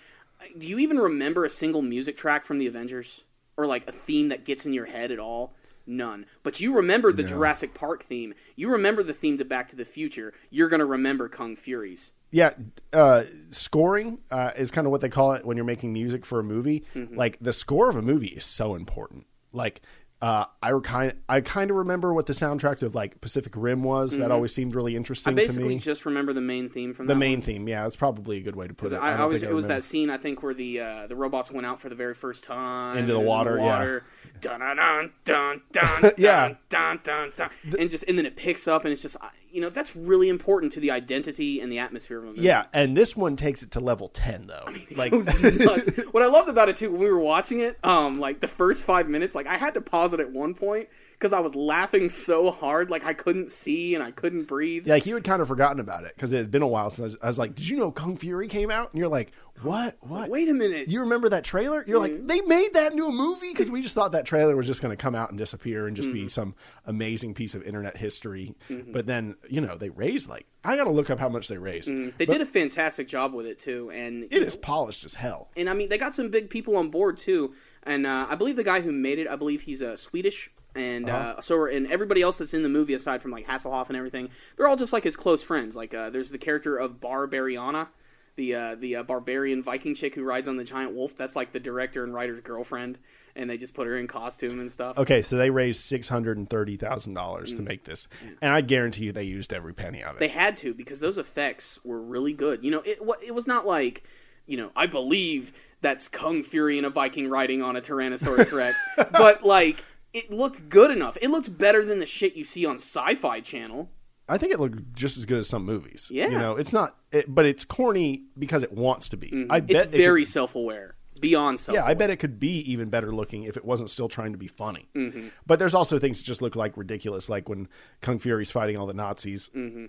[0.58, 3.24] do you even remember a single music track from the Avengers?
[3.56, 5.56] Or like a theme that gets in your head at all?
[5.88, 6.26] None.
[6.43, 8.34] But you remember the Jurassic Park theme.
[8.56, 10.34] You remember the theme to Back to the Future.
[10.50, 12.12] You're going to remember Kung Furies.
[12.30, 12.52] yeah,
[12.91, 16.39] uh, scoring uh, is kind of what they call it when you're making music for
[16.39, 16.84] a movie.
[16.93, 17.15] Mm-hmm.
[17.15, 19.26] Like the score of a movie is so important.
[19.54, 19.82] Like
[20.19, 24.17] Uh, I kind I kind of remember what the soundtrack of like Pacific Rim was.
[24.17, 24.95] That always seemed really Mm-hmm.
[24.95, 25.80] I interesting to basically me.
[25.80, 27.45] just remember the main theme from The main one.
[27.45, 28.95] theme, yeah, it's probably a good way to put it.
[28.95, 31.15] I, I, don't was think it was that scene I think where the uh, the
[31.15, 33.63] robots went out for the very first time Into the water, yeah.
[33.63, 34.03] water.
[34.41, 36.53] Dun dun dun dun dun Yeah.
[36.69, 37.49] dun dun dun,
[37.80, 39.17] and just and then it picks up and it's just
[39.58, 42.41] you know that's really important to the identity and the atmosphere of a movie.
[42.41, 44.65] Yeah, and this one takes it to level ten though.
[44.96, 46.00] like It was nuts.
[46.12, 48.86] what I loved about it too, when we were watching it, um, like the first
[48.86, 52.10] five minutes, like I had to pause it at one point because I was laughing
[52.10, 54.88] so hard, like I couldn't see and I couldn't breathe.
[54.88, 56.99] like you had kind of forgotten about it because it had been a while since
[57.01, 59.32] I was, I was like, "Did you know Kung Fury came out?" And you're like,
[59.63, 59.97] "What?
[60.01, 60.30] What?
[60.30, 60.88] Wait a minute.
[60.89, 61.84] You remember that trailer?
[61.88, 62.27] You're like, mm-hmm.
[62.27, 64.95] they made that into a movie because we just thought that trailer was just going
[64.95, 66.13] to come out and disappear and just Mm-hmm.
[66.17, 68.56] be some amazing piece of internet history.
[68.69, 68.91] Mm-hmm.
[68.93, 71.58] But then, you know, they raised like I got to look up how much they
[71.58, 71.89] raised.
[71.89, 72.17] Mm-hmm.
[72.17, 75.49] They did a fantastic job with it too, and It is polished as hell.
[75.58, 77.53] and I mean they got some big people on board too.
[77.88, 81.10] And uh, I believe the guy who made it, I believe he's uh, Swedish, and
[81.10, 81.36] Uh-huh.
[81.38, 84.30] uh, so and everybody else that's in the movie aside from like Hasselhoff and everything,
[84.58, 85.76] they're all just like his close friends.
[85.76, 87.88] Like uh, there's the character of Barbariana,
[88.36, 91.15] the uh, the uh, barbarian Viking chick who rides on the giant wolf.
[91.15, 93.00] That's like the director and writer's girlfriend,
[93.36, 94.97] and they just put her in costume and stuff.
[95.00, 97.58] Okay, so they raised six hundred and thirty thousand dollars Mm.
[97.58, 98.08] to make this,
[98.41, 100.19] and I guarantee you they used every penny of it.
[100.19, 102.63] They had to because those effects were really good.
[102.63, 104.04] You know, it it was not like,
[104.45, 108.84] you know, I believe that's Kung Fury and a Viking riding on a Tyrannosaurus Rex,
[109.12, 111.18] but like it looked good enough.
[111.22, 113.92] It looked better than the shit you see on Sci-Fi Channel.
[114.30, 116.10] I think it looked just as good as some movies.
[116.12, 116.28] Yeah.
[116.30, 119.48] you know, it's not, it, but it's corny because it wants to be.
[119.50, 119.76] I bet Mm-hmm.
[119.76, 121.76] It's very could- self-aware, beyond self.
[121.78, 124.38] yeah, I bet it could be even better looking if it wasn't still trying to
[124.38, 124.88] be funny.
[124.96, 125.28] Mm-hmm.
[125.46, 127.70] But there's also things that just look like ridiculous, like when
[128.02, 129.50] Kung Fury's fighting all the Nazis.
[129.56, 129.86] Mm-hmm.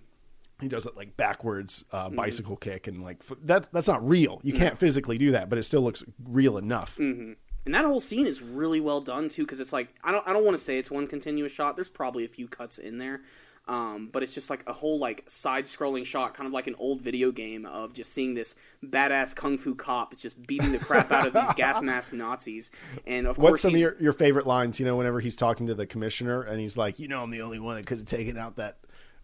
[0.61, 3.68] He does it like backwards uh, bicycle kick, and like f- that.
[3.73, 4.40] That's not real.
[4.42, 6.97] You can't physically do that, but it still looks real enough.
[6.97, 7.33] Mm-hmm.
[7.64, 10.33] And that whole scene is really well done too, because it's like I don't I
[10.33, 11.77] don't want to say it's one continuous shot.
[11.77, 13.21] There's probably a few cuts in there,
[13.68, 17.03] um, but it's just like a whole like side-scrolling shot, kind of like an old
[17.03, 21.27] video game of just seeing this badass kung fu cop just beating the crap out
[21.27, 22.73] of these gas mask Nazis.
[23.07, 24.81] And of What's course, some of your, your favorite lines?
[24.81, 27.42] You know, whenever he's talking to the commissioner and he's like, "You know, I'm the
[27.42, 28.79] only one that could have taken out that,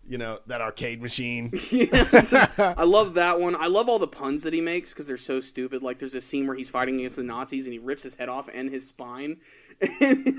[0.09, 3.57] you know, that arcade machine." Yeah, just- I love that one.
[3.57, 5.83] I love all the puns that he makes because they're so stupid.
[5.83, 8.29] Like there's a scene where he's fighting against the Nazis and he rips his head
[8.29, 9.39] off and his spine,
[10.01, 10.37] and,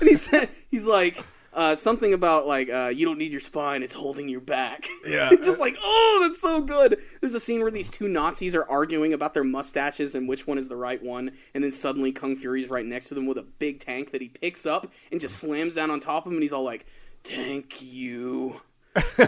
[0.00, 1.22] he said he's like
[1.54, 4.84] uh, something about like uh, you don't need your spine; it's holding your back.
[5.06, 5.30] Yeah.
[5.30, 6.98] Just like oh, that's so good.
[7.20, 10.58] There's a scene where these two Nazis are arguing about their mustaches and which one
[10.58, 13.42] is the right one, and then suddenly Kung Fury's right next to them with a
[13.42, 16.42] big tank that he picks up and just slams down on top of him, and
[16.42, 16.86] he's all like,
[17.24, 18.60] "Thank you."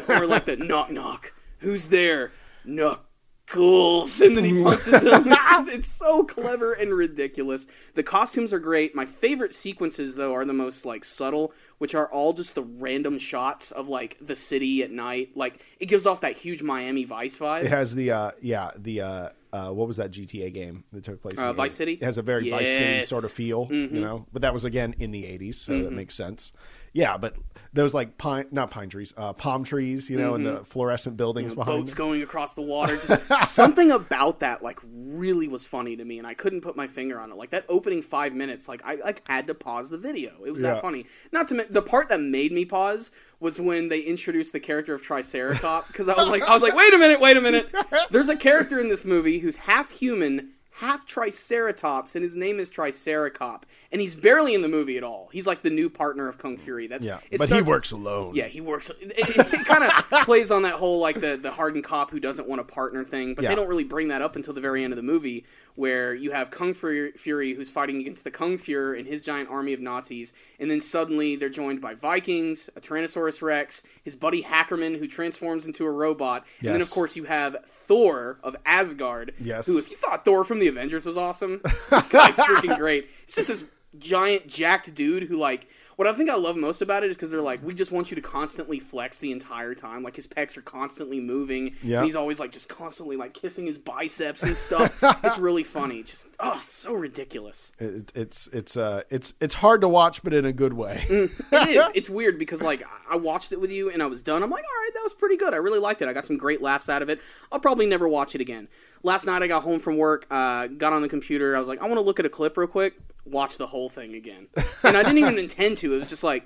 [0.09, 1.33] or like the knock knock.
[1.59, 2.33] Who's there?
[2.67, 4.21] Knuckles.
[4.21, 5.25] And then he punches him.
[5.27, 7.67] It's, just- it's so clever and ridiculous.
[7.95, 8.95] The costumes are great.
[8.95, 13.19] My favorite sequences though are the most like subtle, which are all just the random
[13.19, 15.31] shots of like the city at night.
[15.37, 17.65] Like it gives off that huge Miami Vice vibe.
[17.65, 21.23] It has the uh yeah the uh, uh what was that GTA game that took
[21.23, 21.39] place?
[21.39, 21.77] in Uh, Vice 80s?
[21.77, 21.93] City?
[21.95, 23.05] It has a very Vice City Mm-hmm.
[23.05, 24.27] sort of feel, you know.
[24.33, 26.53] But that was again in the '80s, so that makes sense.
[26.95, 27.37] Yeah, but
[27.73, 31.53] those like pine, not pine trees, uh, palm trees, you know, and the fluorescent buildings
[31.55, 31.69] behind.
[31.71, 31.81] Mm-hmm.
[31.81, 31.99] boats them.
[31.99, 32.95] going across the water.
[33.07, 36.87] Just something about that like really was funny to me, and I couldn't put my
[36.87, 37.37] finger on it.
[37.37, 40.35] Like that opening five minutes, like I like had to pause the video.
[40.47, 40.75] It was Yeah.
[40.75, 41.07] that funny.
[41.33, 45.03] Not to the part that made me pause was when they introduced the character of
[45.03, 47.75] Triceratops because I was like, I was like, wait a minute, wait a minute.
[48.13, 50.51] There's a character in this movie who's half human.
[50.79, 55.29] Half Triceratops, and his name is Triceracop, and he's barely in the movie at all.
[55.33, 56.87] He's like the new partner of Kung Fury.
[56.89, 58.35] That's Yeah, it but starts- he works alone.
[58.35, 58.91] yeah, he works.
[59.01, 62.49] It, it, kind of plays on that whole like the the hardened cop who doesn't
[62.49, 63.51] want a partner thing, but Yeah.
[63.51, 65.45] they don't really bring that up until the very end of the movie,
[65.77, 69.51] where you have Kung Fury, Fury who's fighting against the Kung Fuhrer and his giant
[69.51, 74.43] army of Nazis, and then suddenly they're joined by Vikings, a Tyrannosaurus Rex, his buddy
[74.43, 79.33] Hackerman who transforms into a robot, and then of course you have Thor of Asgard,
[79.41, 79.67] Yes.
[79.67, 83.07] who if you thought Thor from the Avengers was awesome, this guy's freaking great.
[83.24, 83.64] It's just this
[83.98, 87.31] giant jacked dude who like what I think I love most about it is because
[87.31, 90.03] they're like, we just want you to constantly flex the entire time.
[90.03, 91.75] Like his pecs are constantly moving.
[91.83, 91.99] Yeah.
[91.99, 95.03] And he's always like just constantly like kissing his biceps and stuff.
[95.25, 96.03] it's really funny.
[96.03, 97.73] Just oh, so ridiculous.
[97.79, 101.03] It, it's it's uh it's it's hard to watch, but in a good way.
[101.09, 101.31] It
[101.69, 101.91] is.
[101.95, 104.43] It's weird because like I watched it with you and I was done.
[104.43, 105.55] I'm like, all right, that was pretty good.
[105.55, 106.09] I really liked it.
[106.09, 107.21] I got some great laughs out of it.
[107.53, 108.69] I'll probably never watch it again.
[109.03, 111.55] Last night I got home from work, uh, got on the computer.
[111.55, 112.95] I was like, I want to look at a clip real quick.
[113.27, 114.49] Watch the whole thing again,
[114.83, 115.84] and I didn't even intend to.
[115.92, 116.44] It was just like.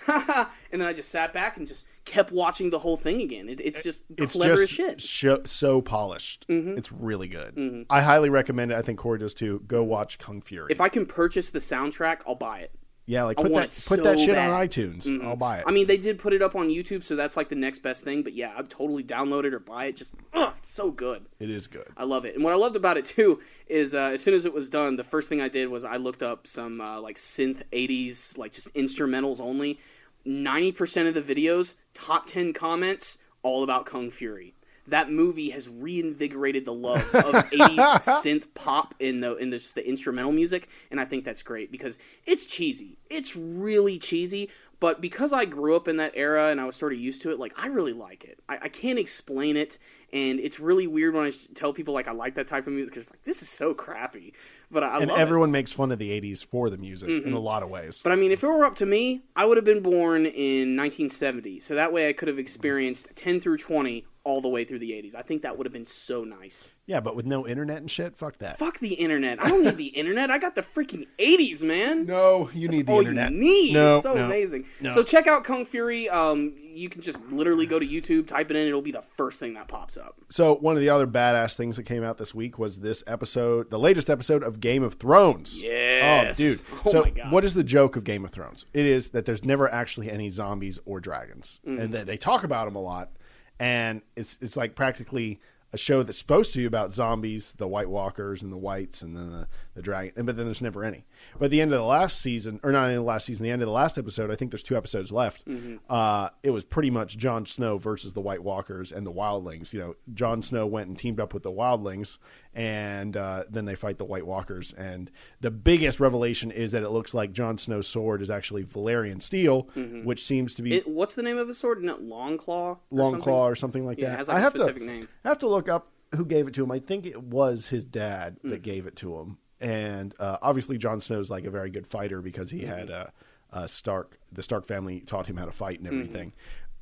[0.06, 0.46] and
[0.80, 3.48] then I just sat back and just kept watching the whole thing again.
[3.48, 5.00] It, it's just It's clever just as shit.
[5.00, 6.46] sho- so polished.
[6.48, 6.78] Mm-hmm.
[6.78, 7.56] It's really good.
[7.56, 7.82] Mm-hmm.
[7.90, 8.76] I highly recommend it.
[8.76, 9.60] I think Corey does too.
[9.66, 10.68] Go watch Kung Fury.
[10.70, 12.72] If I can purchase the soundtrack, I'll buy it.
[13.08, 14.50] Yeah, like I put that put so that shit bad.
[14.50, 15.24] on iTunes.
[15.24, 15.64] I'll buy it.
[15.66, 18.04] I mean, they did put it up on YouTube, so that's like the next best
[18.04, 18.22] thing.
[18.22, 19.96] But yeah, I'd totally download it or buy it.
[19.96, 21.24] Just, ugh, it's so good.
[21.40, 21.88] it is good.
[21.96, 22.34] I love it.
[22.34, 24.96] And what I loved about it too is uh, as soon as it was done,
[24.96, 28.52] the first thing I did was I looked up some uh, like synth '80s, like
[28.52, 29.78] just instrumentals only.
[30.26, 34.52] Ninety percent of the videos, top ten comments, all about Kung Fury.
[34.90, 37.78] That movie has reinvigorated the love of '80s
[38.22, 41.98] synth pop in the in the, the instrumental music, and I think that's great because
[42.26, 42.98] it's cheesy.
[43.10, 46.92] It's really cheesy, but because I grew up in that era and I was sort
[46.92, 48.38] of used to it, like I really like it.
[48.48, 49.78] I, I can't explain it,
[50.12, 52.94] and it's really weird when I tell people like I like that type of music
[52.94, 54.34] because like this is so crappy.
[54.70, 55.22] But I, I And love it.
[55.22, 57.34] everyone makes fun of the '80s for the music in mm-hmm.
[57.34, 58.00] a lot of ways.
[58.02, 60.76] But I mean, if it were up to me, I would have been born in
[60.76, 64.78] 1970, so that way I could have experienced 10 through 20 all the way through
[64.80, 65.14] the 80s.
[65.14, 66.68] I think that would have been so nice.
[66.86, 68.58] yeah, but with no internet and shit, fuck that.
[68.58, 69.42] Fuck the internet.
[69.42, 70.30] I don't need the internet.
[70.30, 72.04] I got the freaking 80s, man.
[72.04, 73.32] No, you need the all internet.
[73.32, 73.72] you need.
[73.74, 74.66] No, it's so no, amazing.
[74.82, 74.90] no.
[74.90, 76.08] So check out Kung Fury.
[76.10, 79.40] Um, you can just literally go to YouTube, type it in, it'll be the first
[79.40, 80.16] thing that pops up.
[80.30, 83.70] So one of the other badass things that came out this week was this episode,
[83.70, 85.62] the latest episode of Game of Thrones.
[85.64, 86.38] Yes.
[86.38, 86.60] Oh, dude.
[86.86, 88.64] Oh so what is the joke of Game of Thrones?
[88.72, 91.80] It is that there's never actually any zombies or dragons, Mm-hmm.
[91.80, 93.10] and that they talk about them a lot,
[93.58, 95.40] and it's it's like practically
[95.72, 99.16] a show that's supposed to be about zombies, the White Walkers and the Whites, and
[99.16, 101.06] then the, the dragon, but then there's never any.
[101.38, 103.50] But at the end of the last season, or not in the last season, the
[103.50, 105.46] end of the last episode, I think there's two episodes left.
[105.46, 105.76] Mm-hmm.
[105.88, 109.72] Uh, it was pretty much Jon Snow versus the White Walkers and the Wildlings.
[109.72, 112.18] You know, Jon Snow went and teamed up with the Wildlings,
[112.54, 114.72] and uh, then they fight the White Walkers.
[114.74, 115.10] And
[115.40, 119.62] the biggest revelation is that it looks like Jon Snow's sword is actually Valyrian steel,
[120.04, 120.76] which seems to be Mm-hmm.
[120.76, 121.82] It, what's the name of his sword?
[121.82, 122.72] Not Long Claw?
[122.72, 123.22] or Long something?
[123.24, 124.14] Claw or something like Yeah, that.
[124.14, 125.08] it has like I a have specific to, name.
[125.24, 126.70] I have to look up who gave it to him.
[126.70, 131.00] I think it was his dad that gave it to him, and uh, obviously Jon
[131.00, 133.06] Snow's like a very good fighter because he had uh,
[133.52, 134.18] uh, Stark.
[134.32, 136.32] The Stark family taught him how to fight and everything.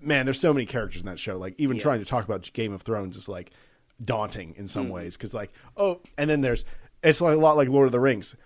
[0.01, 1.39] Man, there's so many characters in that show.
[1.39, 3.51] Like even trying to talk about Game of Thrones is like
[4.05, 6.65] daunting in some ways because like oh, and then there's
[7.03, 8.37] it's like a lot like Lord of the Rings.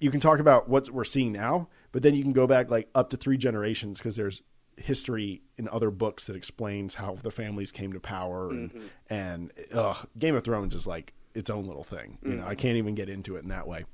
[0.00, 2.88] You can talk about what we're seeing now, but then you can go back like
[2.94, 4.42] up to three generations because there's
[4.76, 10.06] history in other books that explains how the families came to power and and ugh,
[10.18, 12.18] Game of Thrones is like its own little thing.
[12.24, 13.84] You know, I can't even get into it in that way.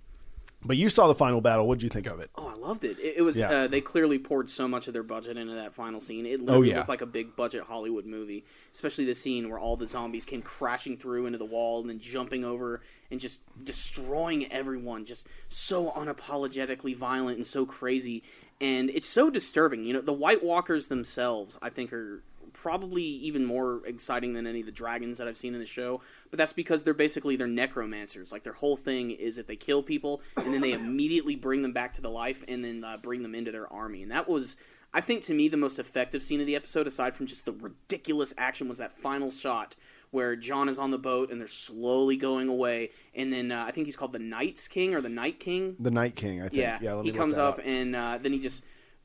[0.66, 1.68] But you saw the final battle.
[1.68, 2.30] What did you think of it?
[2.36, 2.98] Oh, I loved it.
[2.98, 3.50] It, it was Yeah.
[3.50, 6.24] uh, they clearly poured so much of their budget into that final scene.
[6.24, 6.76] It literally Oh, yeah.
[6.78, 10.40] looked like a big budget Hollywood movie, especially the scene where all the zombies came
[10.40, 12.80] crashing through into the wall and then jumping over
[13.10, 15.04] and just destroying everyone.
[15.04, 18.22] Just so unapologetically violent and so crazy,
[18.58, 19.84] and it's so disturbing.
[19.84, 22.22] You know, the White Walkers themselves, I think, are
[22.64, 26.00] probably even more exciting than any of the dragons that I've seen in the show.
[26.30, 28.32] But that's because they're basically they're necromancers.
[28.32, 31.74] Like their whole thing is that they kill people and then they immediately bring them
[31.74, 34.02] back to the life and then uh, bring them into their army.
[34.02, 34.56] And that was,
[34.94, 37.52] I think, to me, the most effective scene of the episode, aside from just the
[37.52, 39.76] ridiculous action, was that final shot
[40.10, 42.92] where Jon is on the boat and they're slowly going away.
[43.14, 45.76] And then uh, I think he's called the Night's King or the Night King.
[45.78, 46.54] The Night King, I think.
[46.62, 48.64] Yeah, Yeah, let me he comes that up and uh, then he just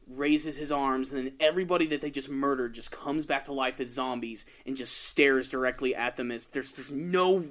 [0.10, 3.80] raises his arms, and then everybody that they just murdered just comes back to life
[3.80, 6.32] as zombies and just stares directly at them.
[6.32, 7.44] As there's there's no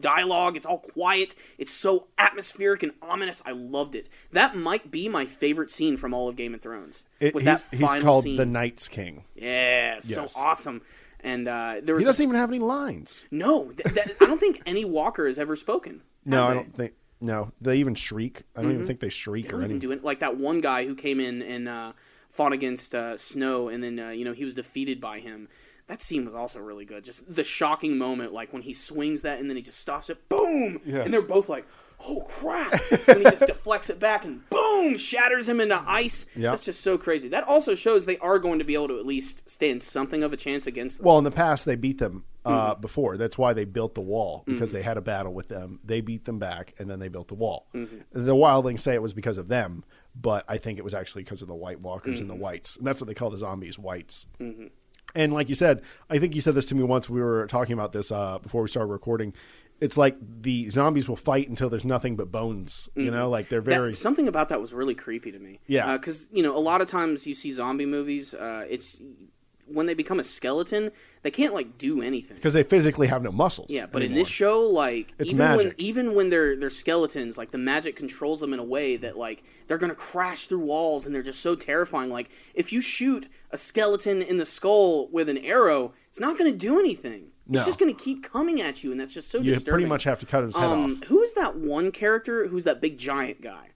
[0.00, 1.34] dialogue, it's all quiet.
[1.58, 3.42] It's so atmospheric and ominous.
[3.46, 4.08] I loved it.
[4.32, 7.04] That might be my favorite scene from all of Game of Thrones.
[7.20, 8.36] It- with he's, that he's called scene.
[8.36, 9.24] the Night's King.
[9.34, 10.82] yeah, so awesome.
[11.20, 13.26] And uh, there He was a- doesn't even have any lines.
[13.30, 13.70] no.
[13.72, 16.02] Th- that, I don't think any Walker has ever spoken.
[16.24, 16.92] No, I don't think.
[17.20, 18.42] No, they even shriek.
[18.56, 19.78] I don't even think they shriek They or anything.
[19.78, 20.04] do it.
[20.04, 21.92] Like that one guy who came in and uh,
[22.28, 25.48] fought against uh, Snow, and then uh, you know he was defeated by him.
[25.88, 27.04] That scene was also really good.
[27.04, 30.28] Just the shocking moment, like when he swings that and then he just stops it,
[30.28, 31.02] boom, Yeah.
[31.02, 31.64] and they're both like,
[32.04, 32.72] "Oh crap!"
[33.08, 36.26] and he just deflects it back and boom, shatters him into ice.
[36.36, 36.50] Yeah.
[36.50, 37.28] That's just so crazy.
[37.28, 40.32] That also shows they are going to be able to at least stand something of
[40.32, 41.06] a chance against them.
[41.06, 42.80] Well, in the past, they beat them uh, Mm-hmm.
[42.80, 43.16] before.
[43.16, 45.80] That's why they built the wall because they had a battle with them.
[45.84, 47.66] They beat them back, and then they built the wall.
[47.74, 47.98] Mm-hmm.
[48.24, 51.42] The Wildlings say it was because of them, but I think it was actually because
[51.42, 52.30] of the White Walkers Mm-hmm.
[52.30, 52.76] and the Whites.
[52.76, 54.26] And that's what they call the zombies, Whites.
[55.14, 57.08] And like you said, I think you said this to me once.
[57.08, 59.32] We were talking about this uh, before we started recording.
[59.80, 62.88] It's like the zombies will fight until there's nothing but bones.
[62.94, 63.70] You know, like they're Mm-hmm.
[63.70, 63.92] That- very.
[63.92, 65.60] something about that was really creepy to me.
[65.66, 65.96] Yeah.
[65.96, 68.34] because you know a lot of times you see zombie movies.
[68.34, 69.00] Uh, it's
[69.66, 70.90] when they become a skeleton,
[71.22, 72.36] they can't like do anything.
[72.36, 73.68] because they physically have no muscles.
[73.70, 77.50] Yeah, but in this show, like It's even when even when they're they're skeletons, like
[77.50, 81.14] the magic controls them in a way that like they're gonna crash through walls and
[81.14, 82.10] they're just so terrifying.
[82.10, 86.52] Like if you shoot a skeleton in the skull with an arrow, it's not gonna
[86.52, 87.32] do anything.
[87.48, 87.58] No.
[87.58, 89.72] It's just gonna keep coming at you, and that's just so you disturbing.
[89.72, 91.04] pretty much have to cut his head um, off.
[91.04, 92.48] who is that one character?
[92.48, 93.70] Who's that big giant guy?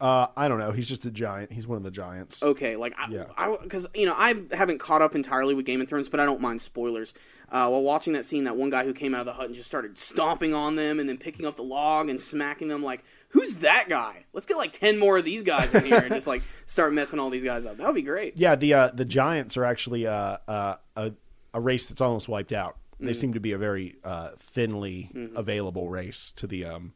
[0.00, 0.70] Uh, I don't know.
[0.72, 1.52] He's just a giant.
[1.52, 2.42] He's one of the giants.
[2.42, 3.24] Okay, like Yeah.
[3.36, 6.24] I, because you know I haven't caught up entirely with Game of Thrones, but I
[6.24, 7.12] don't mind spoilers.
[7.50, 9.54] Uh, while watching that scene, that one guy who came out of the hut and
[9.54, 13.04] just started stomping on them, and then picking up the log and smacking them, like
[13.30, 14.24] who's that guy?
[14.32, 17.18] Let's get like ten more of these guys in here and just like start messing
[17.20, 17.76] all these guys up.
[17.76, 18.38] That would be great.
[18.38, 21.12] Yeah, the uh, the giants are actually uh, uh, a
[21.52, 22.76] a race that's almost wiped out.
[23.02, 25.36] They seem to be a very uh, thinly Mm-hmm.
[25.36, 26.92] available race to the um,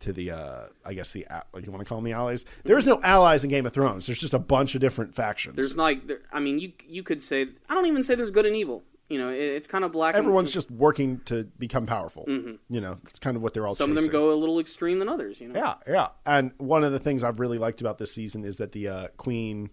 [0.00, 1.20] to the uh, I guess the
[1.62, 2.44] you want to call them the allies.
[2.64, 4.06] There is no allies in Game of Thrones.
[4.06, 5.56] There's just a bunch of different factions.
[5.56, 8.46] There's like, there, I mean, you you could say I don't even say there's good
[8.46, 8.84] and evil.
[9.08, 10.14] You know, it, it's kind of black.
[10.14, 12.24] and- Everyone's just working to become powerful.
[12.28, 13.74] You know, that's kind of what they're all.
[13.74, 13.84] Mm-hmm.
[13.84, 15.40] some of them go a little extreme than others.
[15.40, 16.08] You know, Yeah, yeah.
[16.26, 19.08] And one of the things I've really liked about this season is that the uh,
[19.16, 19.70] Queen,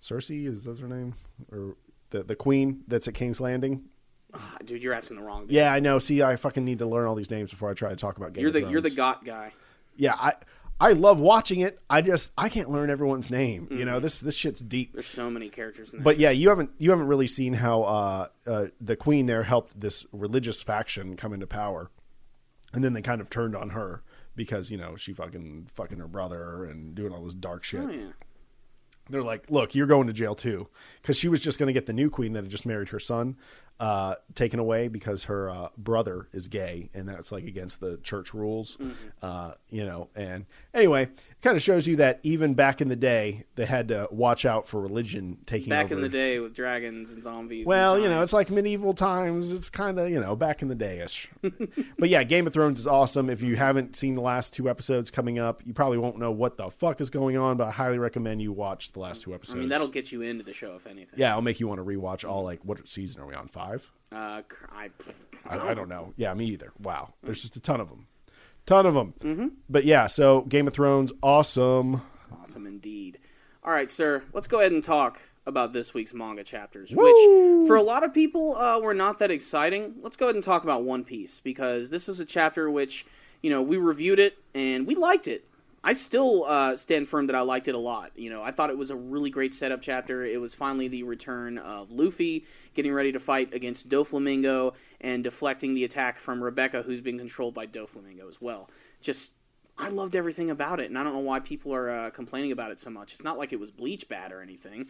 [0.00, 1.14] Cersei, is that her name,
[1.52, 1.76] or
[2.10, 3.84] the the Queen that's at King's Landing.
[4.34, 5.42] Ah, dude, you're asking the wrong.
[5.46, 5.52] Dude.
[5.52, 5.98] Yeah, I know.
[5.98, 8.32] See, I fucking need to learn all these names before I try to talk about
[8.32, 8.72] Game you're of the Thrones.
[8.72, 9.52] you're the got guy.
[9.96, 10.32] yeah, I
[10.82, 11.78] I love watching it.
[11.90, 13.66] I just I can't learn everyone's name.
[13.70, 13.86] You Mm-hmm.
[13.86, 14.92] know, this this shit's deep.
[14.94, 16.04] There's so many characters in there.
[16.04, 19.78] But yeah, you haven't you haven't really seen how uh, uh, the queen there helped
[19.78, 21.90] this religious faction come into power,
[22.72, 24.02] and then they kind of turned on her
[24.36, 27.80] because you know she fucking fucking her brother and doing all this dark shit.
[27.80, 28.12] oh yeah.
[29.10, 30.68] They're like, look, you're going to jail too,
[31.02, 33.00] because she was just going to get the new queen that had just married her
[33.00, 33.36] son
[33.80, 38.32] uh, taken away because her uh, brother is gay, and that's like against the church
[38.34, 38.92] rules, Mm-hmm.
[39.22, 40.08] uh, you know.
[40.14, 41.08] And anyway,
[41.42, 44.68] kind of shows you that even back in the day, they had to watch out
[44.68, 45.94] for religion taking Back over.
[45.94, 47.66] in the day with dragons and zombies.
[47.66, 49.52] Well, and you know, it's like medieval times.
[49.52, 51.28] It's kind of, you know, back in the day-ish.
[51.98, 53.30] but yeah, Game of Thrones is awesome.
[53.30, 56.56] If you haven't seen the last two episodes coming up, you probably won't know what
[56.56, 59.56] the fuck is going on, but I highly recommend you watch the last two episodes.
[59.56, 61.18] I mean, that'll get you into the show if anything.
[61.18, 63.48] Yeah, it'll make you want to rewatch all, like, what season are we on?
[63.48, 63.90] Five?
[64.12, 64.90] Uh, I,
[65.48, 66.12] I, I don't know.
[66.16, 66.72] Yeah, me either.
[66.80, 67.14] Wow.
[67.22, 68.06] There's just a ton of them.
[68.66, 69.14] Ton of them.
[69.20, 69.46] Mm-hmm.
[69.68, 72.02] But yeah, so Game of Thrones, awesome.
[72.40, 73.18] Awesome indeed.
[73.64, 74.24] All right, sir.
[74.32, 77.04] Let's go ahead and talk about this week's manga chapters, Woo!
[77.04, 79.94] which for a lot of people uh, were not that exciting.
[80.00, 83.04] Let's go ahead and talk about One Piece because this was a chapter which
[83.42, 85.44] you know we reviewed it and we liked it.
[85.82, 88.10] I still uh, stand firm that I liked it a lot.
[88.14, 90.22] You know, I thought it was a really great setup chapter.
[90.24, 95.72] It was finally the return of Luffy getting ready to fight against Doflamingo and deflecting
[95.74, 98.68] the attack from Rebecca, who's been controlled by Doflamingo as well.
[99.00, 99.32] Just
[99.78, 102.70] I loved everything about it, and I don't know why people are uh, complaining about
[102.72, 103.12] it so much.
[103.12, 104.86] It's not like it was Bleach bad or anything.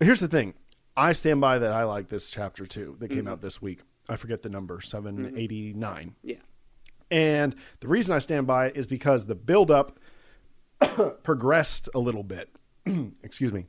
[0.00, 0.52] Here's the thing.
[0.96, 3.16] I stand by that I like this chapter too that Mm-hmm.
[3.20, 3.80] came out this week.
[4.06, 6.14] I forget the number, 789.
[6.22, 6.36] Yeah,
[7.10, 9.98] And the reason I stand by it is because the buildup
[11.22, 12.50] progressed a little bit.
[13.22, 13.66] Excuse me.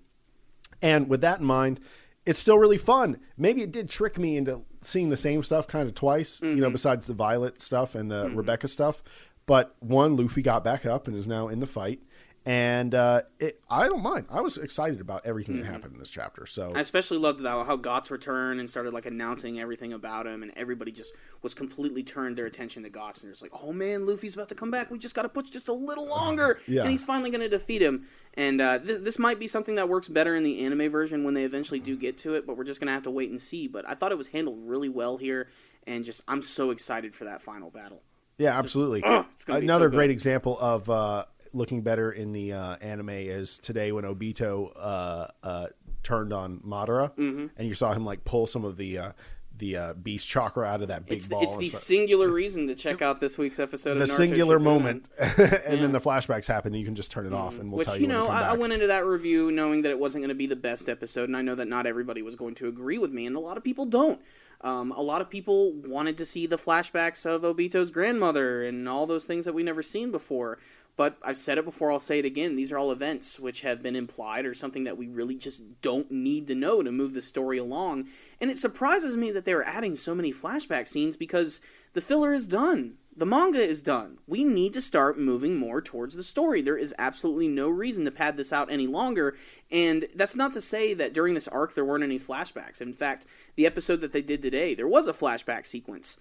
[0.82, 1.80] And with that in mind,
[2.26, 3.20] it's still really fun.
[3.38, 6.68] Maybe it did trick me into seeing the same stuff kind of twice, you know,
[6.68, 6.74] mm-hmm.
[6.74, 8.36] besides the Violet stuff and the mm-hmm.
[8.36, 9.04] Rebecca stuff.
[9.46, 12.02] But one, Luffy got back up and is now in the fight.
[12.48, 14.28] And uh, it, I don't mind.
[14.30, 16.46] I was excited about everything that happened in this chapter.
[16.46, 20.44] So I especially loved how, how Gatz returned and started like announcing everything about him,
[20.44, 24.06] and everybody just was completely turned their attention to Gatz, and it's like, oh man,
[24.06, 24.92] Luffy's about to come back.
[24.92, 26.82] We just got to push just a little longer, Yeah.
[26.82, 28.06] and he's finally going to defeat him.
[28.36, 31.34] And uh, this, this might be something that works better in the anime version when
[31.34, 33.42] they eventually do get to it, but we're just going to have to wait and
[33.42, 33.68] see.
[33.68, 35.48] But I thought it was handled really well here,
[35.88, 38.04] and just I'm so excited for that final battle.
[38.38, 39.02] Yeah, absolutely.
[39.02, 41.24] ugh, it's gonna be Another so great example of uh,
[41.56, 45.68] looking better in the uh, anime is today when Obito uh, uh,
[46.04, 47.48] turned on Madara, Mm-hmm.
[47.58, 49.12] and you saw him like pull some of the uh,
[49.58, 51.42] the uh, beast chakra out of that big It's, ball.
[51.42, 51.82] it's the stuff.
[51.82, 54.64] singular reason to check out this week's episode the of Naruto singular Shippuden.
[54.64, 57.78] moment, and then the flashbacks happen, and you can just turn it off, and we'll
[57.78, 58.08] Which tell you you.
[58.08, 60.58] know, I, I went into that review knowing that it wasn't going to be the
[60.58, 63.36] best episode, and I know that not everybody was going to agree with me, and
[63.36, 64.20] a lot of people don't.
[64.62, 69.06] Um, a lot of people wanted to see the flashbacks of Obito's grandmother and all
[69.06, 70.58] those things that we never seen before.
[70.98, 72.56] But I've said it before, I'll say it again.
[72.56, 76.10] These are all events which have been implied or something that we really just don't
[76.10, 78.08] need to know to move the story along.
[78.40, 81.60] And it surprises me that they are adding so many flashback scenes because
[81.94, 82.96] the filler is done.
[83.18, 84.18] The manga is done.
[84.28, 86.62] We need to start moving more towards the story.
[86.62, 89.36] There is absolutely no reason to pad this out any longer.
[89.72, 92.82] And that's not to say that during this arc there weren't any flashbacks.
[92.82, 96.18] In fact, the episode that they did today, there was a flashback sequence.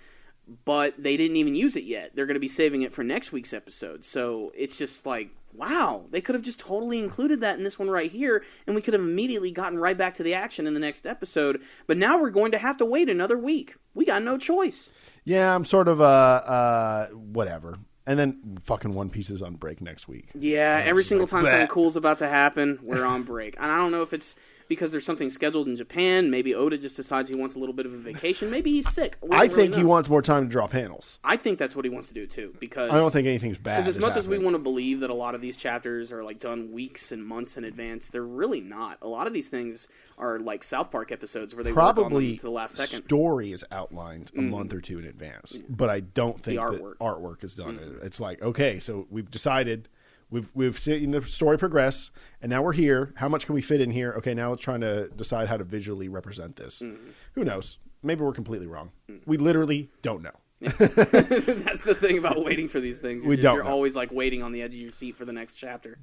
[0.64, 2.14] But they didn't even use it yet.
[2.14, 4.04] They're going to be saving it for next week's episode.
[4.04, 7.88] So it's just like, wow, they could have just totally included that in this one
[7.88, 10.80] right here, and we could have immediately gotten right back to the action in the
[10.80, 11.60] next episode.
[11.86, 13.76] But now we're going to have to wait another week.
[13.94, 14.90] We got no choice.
[15.24, 17.78] Yeah, I'm sort of uh uh whatever.
[18.06, 20.28] And then fucking One Piece is on break next week.
[20.34, 21.50] Yeah, every single like, time bleh.
[21.50, 23.56] something cool's about to happen, we're on break.
[23.58, 24.36] And I don't know if it's
[24.68, 26.30] because there's something scheduled in Japan.
[26.30, 28.50] Maybe Oda just decides he wants a little bit of a vacation.
[28.50, 29.16] Maybe he's sick.
[29.30, 31.20] I really think he wants more time to draw panels.
[31.22, 32.54] I think that's what he wants to do too.
[32.58, 33.74] Because I don't think anything's bad.
[33.74, 36.24] Because as much as we want to believe that a lot of these chapters are
[36.24, 38.98] like done weeks and months in advance, they're really not.
[39.02, 39.88] A lot of these things
[40.18, 43.02] are like South Park episodes where they probably to the last second.
[43.02, 43.04] Mm.
[43.06, 46.98] story is outlined a month or two in advance, but I don't think artwork.
[46.98, 47.98] that artwork is done.
[48.02, 49.88] It's like okay, so we've decided.
[50.34, 52.10] We've we've seen the story progress,
[52.42, 53.12] and now we're here.
[53.14, 54.14] How much can we fit in here?
[54.18, 56.82] Okay, now let's trying to decide how to visually represent this.
[56.82, 57.10] Mm-hmm.
[57.34, 57.78] Who knows?
[58.02, 58.90] Maybe we're completely wrong.
[59.08, 59.20] Mm.
[59.26, 60.32] We literally don't know.
[60.60, 63.22] That's the thing about waiting for these things.
[63.22, 63.70] You're, We just, don't you're know.
[63.70, 65.98] always like waiting on the edge of your seat for the next chapter.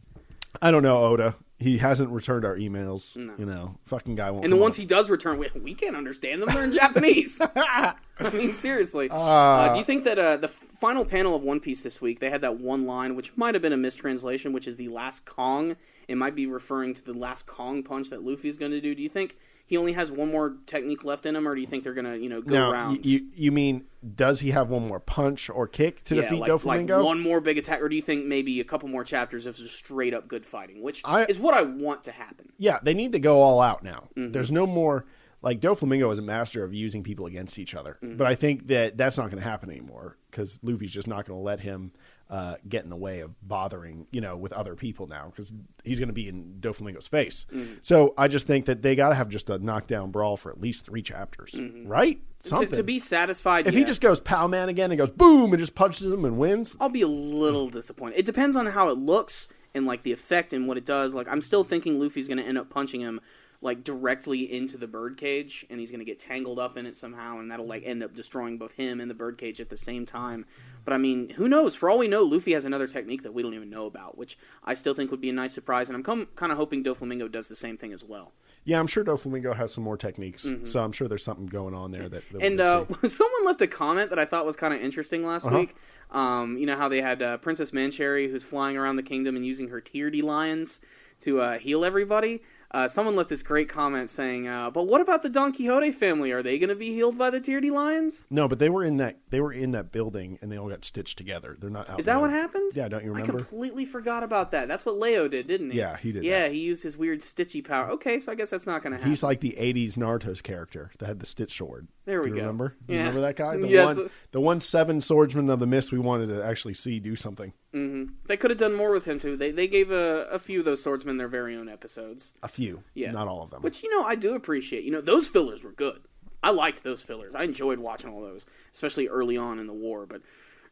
[0.62, 1.36] I don't know Oda.
[1.60, 3.18] He hasn't returned our emails.
[3.38, 4.46] You know, fucking guy won't.
[4.46, 4.80] And the ones up.
[4.80, 6.50] he does return, we, we can't understand them.
[6.54, 7.42] They're in Japanese.
[8.26, 9.08] I mean, seriously.
[9.12, 9.62] Ah.
[9.70, 12.30] Uh, do you think that uh, the final panel of One Piece this week, they
[12.30, 15.76] had that one line, which might have been a mistranslation, which is the last Kong.
[16.08, 18.94] It might be referring to the last Kong punch that Luffy's going to do.
[18.96, 21.68] Do you think he only has one more technique left in him, or do you
[21.68, 23.10] think they're going to, you know, go now, y- rounds?
[23.10, 26.66] you you mean does he have one more punch or kick to yeah, defeat like,
[26.66, 29.56] like one more big attack, or do you think maybe a couple more chapters of
[29.56, 32.52] just straight up good fighting, which I- is what I want to happen.
[32.58, 34.10] yeah, they need to go all out now.
[34.18, 34.32] Mm-hmm.
[34.34, 35.06] There's no more
[35.42, 38.18] like Doflamingo is a master of using people against each other, Mm-hmm.
[38.18, 41.38] but I think that that's not going to happen anymore because Luffy's just not going
[41.40, 41.92] to let him
[42.30, 45.52] uh, get in the way of bothering you know with other people now because
[45.84, 47.46] he's going to be in Doflamingo's face.
[47.54, 47.74] Mm-hmm.
[47.82, 50.62] So I just think that they got to have just a knockdown brawl for at
[50.62, 51.54] least three chapters,
[51.86, 52.18] right?
[52.18, 52.26] Mm-hmm.
[52.44, 52.70] To, Something.
[52.72, 53.80] to be satisfied, if yeah.
[53.80, 56.76] he just goes pow man again and goes boom and just punches him and wins,
[56.80, 58.18] I'll be a little disappointed.
[58.18, 61.14] It depends on how it looks and like the effect and what it does.
[61.14, 63.20] Like I'm still thinking Luffy's going to end up punching him
[63.64, 67.38] like directly into the birdcage and he's going to get tangled up in it somehow
[67.38, 70.46] and that'll like end up destroying both him and the birdcage at the same time.
[70.84, 71.76] But I mean, who knows?
[71.76, 74.36] For all we know, Luffy has another technique that we don't even know about, which
[74.64, 77.32] I still think would be a nice surprise and I'm com- kind of hoping Doflamingo
[77.32, 78.34] does the same thing as well.
[78.64, 81.92] Yeah, I'm sure Doflamingo has some more techniques, so I'm sure there's something going on
[81.92, 82.12] there that.
[82.12, 82.42] that Mm-hmm.
[82.46, 85.58] And uh, someone left a comment that I thought was kind of interesting last Uh-huh.
[85.60, 85.76] week.
[86.12, 89.44] Um, you know how they had uh, Princess Mancherry who's flying around the kingdom and
[89.46, 90.80] using her Teardy lions
[91.22, 92.42] to uh, heal everybody.
[92.74, 96.32] Uh, someone left this great comment saying, uh, "But what about the Don Quixote family?
[96.32, 98.28] Are they going to be healed by the Teardy lions?
[98.30, 100.86] no, but they were in that they were in that building and they all got
[100.86, 101.58] stitched together.
[101.60, 102.00] They're not out.
[102.00, 102.22] Is that now.
[102.22, 102.72] what happened?
[102.74, 103.34] Yeah, don't you remember?
[103.34, 104.70] I completely forgot about that.
[104.70, 105.78] That's what Leo did, didn't he?
[105.80, 106.54] Yeah, he did Yeah, that.
[106.54, 107.90] he used his weird stitchy power.
[107.92, 109.10] Okay, so I guess that's not going to happen.
[109.12, 111.90] He's like the '80s Naruto's character that had the stitch sword.
[112.06, 112.42] There we Do you go.
[112.48, 112.76] Remember?
[112.88, 113.08] Do you Yeah.
[113.08, 113.58] remember that guy?
[113.58, 113.98] The Yes.
[113.98, 117.52] one, the one seven swordsman of the mist we wanted to actually see do something.
[117.74, 118.16] Mm-hmm.
[118.28, 119.38] they could have done more with him too.
[119.38, 122.34] They they gave a, a few of those swordsmen their very own episodes.
[122.44, 123.12] A few, Yeah.
[123.12, 123.62] not all of them.
[123.62, 124.84] Which you know I do appreciate.
[124.84, 126.02] You know those fillers were good.
[126.44, 127.34] I liked those fillers.
[127.36, 130.06] I enjoyed watching all those, especially early on in the war.
[130.06, 130.22] But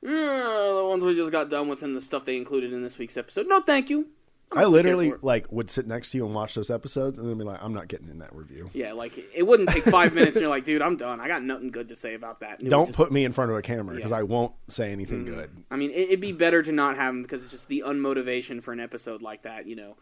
[0.02, 2.98] yeah, the ones we just got done with and the stuff they included in this
[2.98, 3.48] week's episode.
[3.48, 4.08] No, thank you.
[4.56, 5.24] I literally here for it.
[5.24, 7.74] like would sit next to you and watch those episodes, and then be like, "I'm
[7.74, 8.70] not getting in that review.
[8.74, 11.20] yeah, like it wouldn't take five minutes, and you're like, dude, I'm done.
[11.20, 12.60] I got nothing good to say about that.
[12.60, 14.18] And it would Don't just- put me in front of a camera because Yeah.
[14.18, 14.32] Mm-hmm.
[14.32, 17.22] I won't say anything good." I mean, it, it'd be better to not have them
[17.22, 19.68] because it's just the unmotivation for an episode like that.
[19.68, 19.98] You know,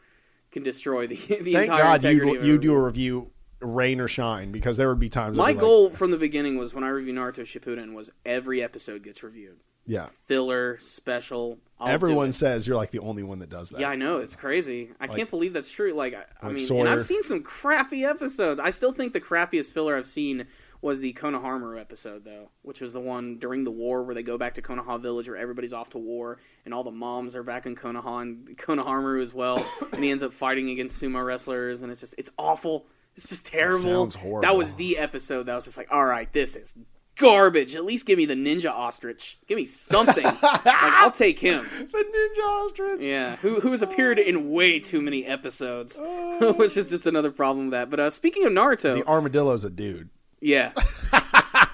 [0.51, 2.45] can destroy the the Thank entire God integrity.
[2.45, 5.35] you you do a review, rain or shine, because there would be times.
[5.35, 8.63] My be like, goal from the beginning was when I review Naruto Shippuden was every
[8.63, 9.57] episode gets reviewed.
[9.87, 10.09] Yeah.
[10.25, 11.57] Filler, special.
[11.79, 13.79] I'll Everyone says you're like the only one that does that.
[13.79, 14.91] Yeah, I know it's crazy.
[14.99, 15.93] I can't believe that's true.
[15.93, 16.79] Like, I, I like mean, Sawyer.
[16.81, 18.59] and I've seen some crappy episodes.
[18.59, 20.47] I still think the crappiest filler I've seen
[20.81, 24.37] was the Konohamaru episode, though, which was the one during the war where they go
[24.37, 27.65] back to Konoha Village, where everybody's off to war, and all the moms are back
[27.65, 31.91] in Konoha and Konohamaru as well, and he ends up fighting against sumo wrestlers, and
[31.91, 32.85] it's just it's awful.
[33.15, 33.79] It's just terrible.
[33.79, 34.41] sounds horrible.
[34.41, 36.75] That was the episode that was just like, all right, this is
[37.19, 37.75] garbage.
[37.75, 39.37] At least give me the ninja ostrich.
[39.47, 40.23] Give me something.
[40.41, 41.67] like I'll take him.
[41.91, 43.01] the ninja ostrich.
[43.01, 45.99] Yeah, who who has appeared in way too many episodes,
[46.41, 47.89] which is just another problem with that.
[47.89, 50.09] But uh, speaking of Naruto, The armadillo's a dude.
[50.41, 50.71] yeah,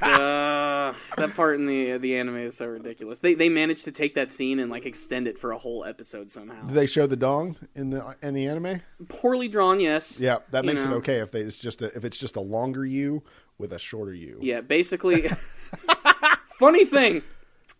[0.01, 3.19] uh, that part in the the anime is so ridiculous.
[3.19, 6.31] They they managed to take that scene and like extend it for a whole episode
[6.31, 6.65] somehow.
[6.67, 8.81] Do they show the dong in the in the anime?
[9.09, 10.19] Poorly drawn, yes.
[10.19, 10.93] Yeah, that You makes know.
[10.93, 13.23] it okay if they it's just a, if it's just a longer U
[13.57, 14.39] with a shorter U.
[14.41, 15.27] Yeah, basically.
[16.59, 17.21] funny thing,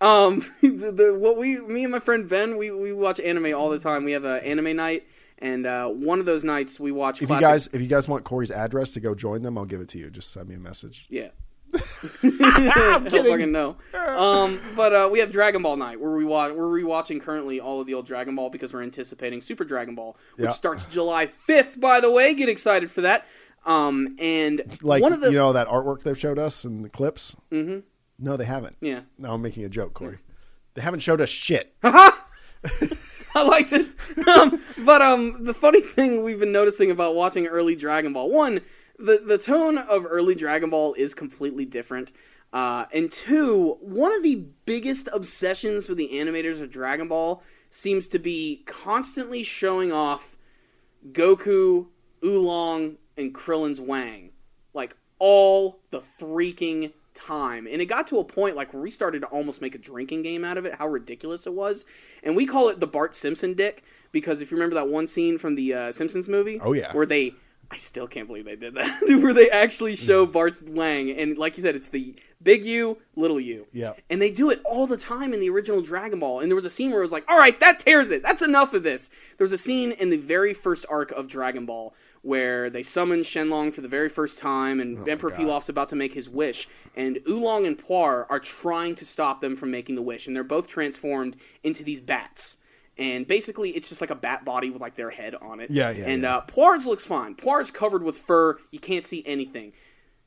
[0.02, 3.70] um, the, the what we me and my friend Ben we we watch anime all
[3.70, 4.04] the time.
[4.04, 5.04] We have a anime night,
[5.40, 7.22] and uh, one of those nights we watch.
[7.22, 9.66] If classic, you guys if you guys want Corey's address to go join them, I'll
[9.66, 10.10] give it to you.
[10.10, 11.06] Just send me a message.
[11.10, 11.30] yeah.
[12.24, 13.10] I'm kidding.
[13.10, 13.78] don't fucking know.
[13.96, 16.54] Um, but uh, we have Dragon Ball Night, where we watch.
[16.54, 20.16] We're rewatching currently all of the old Dragon Ball because we're anticipating Super Dragon Ball,
[20.36, 20.50] which Yeah.
[20.52, 21.80] starts July fifth.
[21.80, 23.26] By the way, get excited for that.
[23.66, 26.90] Um, and Like one of the you know that artwork they've showed us in the
[26.90, 27.36] clips.
[27.52, 27.80] Mm-hmm.
[28.20, 28.78] No, they haven't.
[28.82, 30.20] yeah, No, I'm making a joke, Corey.
[30.76, 31.76] They haven't showed us shit.
[31.84, 33.88] I liked it.
[34.28, 38.62] Um, but um, the funny thing we've been noticing about watching early Dragon Ball one,
[39.00, 42.12] the the tone of early Dragon Ball is completely different.
[42.52, 48.08] Uh, and two, one of the biggest obsessions with the animators of Dragon Ball seems
[48.10, 50.38] to be constantly showing off
[51.12, 51.88] Goku,
[52.24, 54.32] Oolong, and Krillin's Wang,
[54.74, 57.68] like all the freaking time.
[57.70, 60.24] And it got to a point like where we started to almost make a drinking
[60.24, 61.86] game out of it, how ridiculous it was.
[62.24, 65.38] And we call it the Bart Simpson dick because if you remember that one scene
[65.38, 66.94] from the uh, Simpsons movie, Oh, yeah.
[66.94, 67.36] where they.
[67.72, 69.02] I still can't believe they did that.
[69.24, 73.40] where they actually show Bart's Wang, and like you said, it's the big U, little
[73.40, 73.66] U.
[73.72, 73.94] Yeah.
[74.12, 76.42] And they do it all the time in the original Dragon Ball.
[76.42, 78.22] And there was a scene where it was like, all right, that tears it.
[78.22, 79.10] That's enough of this.
[79.38, 83.20] There was a scene in the very first arc of Dragon Ball where they summon
[83.20, 86.68] Shenlong for the very first time, and Emperor Pilaf's about to make his wish.
[86.96, 90.26] And Oolong and Puar are trying to stop them from making the wish.
[90.26, 92.58] And they're both transformed into these bats.
[92.98, 95.70] And basically, it's just like a bat body with like their head on it.
[95.70, 96.38] Yeah, yeah, And yeah.
[96.38, 97.36] Uh, Puar's looks fine.
[97.36, 98.58] Puar's covered with fur.
[98.72, 99.74] You can't see anything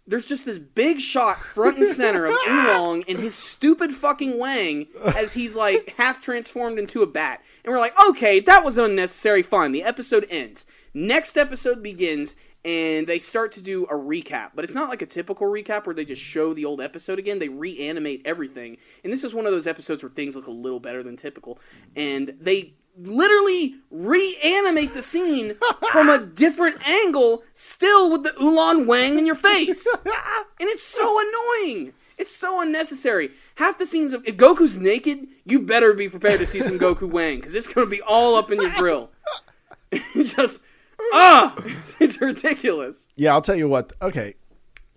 [0.06, 4.86] there's just this big shot front and center of Oolong and his stupid fucking Wang
[5.16, 7.42] as he's like half transformed into a bat.
[7.64, 9.42] And we're like, okay, that was unnecessary.
[9.42, 9.72] Fine.
[9.72, 10.64] The episode ends.
[10.96, 14.52] Next episode begins and they start to do a recap.
[14.54, 17.38] But it's not like a typical recap where they just show the old episode again.
[17.38, 18.78] They reanimate everything.
[19.04, 21.58] And this is one of those episodes where things look a little better than typical.
[21.94, 25.56] And they literally reanimate the scene
[25.92, 29.86] from a different angle, still with the Oolong Wang in your face.
[30.58, 31.92] And it's so annoying.
[32.16, 33.32] It's so unnecessary.
[33.56, 37.06] Half the scenes of if Goku's naked, you better be prepared to see some Goku
[37.10, 39.10] Wang because it's going to be all up in your grill.
[40.14, 40.62] Just
[41.00, 41.54] ah,
[42.00, 43.08] it's ridiculous.
[43.16, 43.92] Yeah, I'll tell you what.
[44.00, 44.34] Okay,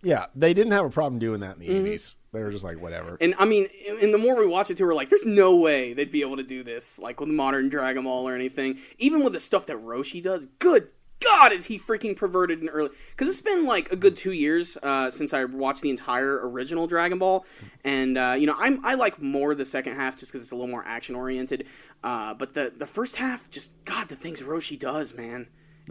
[0.03, 2.15] yeah, they didn't have a problem doing that in the 80s.
[2.31, 3.17] They were just like, whatever.
[3.19, 3.67] And I mean,
[4.01, 6.37] and the more we watch it too, we're like, there's no way they'd be able
[6.37, 8.77] to do this, like with modern Dragon Ball or anything.
[8.97, 10.89] Even with the stuff that Roshi does, good
[11.21, 12.89] God, is he freaking perverted and early?
[13.09, 16.87] Because it's been like a good two years uh, since I watched the entire original
[16.87, 17.45] Dragon Ball,
[17.83, 20.55] and uh, you know, I'm I like more the second half just because it's a
[20.55, 21.67] little more action oriented.
[22.03, 25.47] Uh, but the the first half, just God, the things Roshi does, man.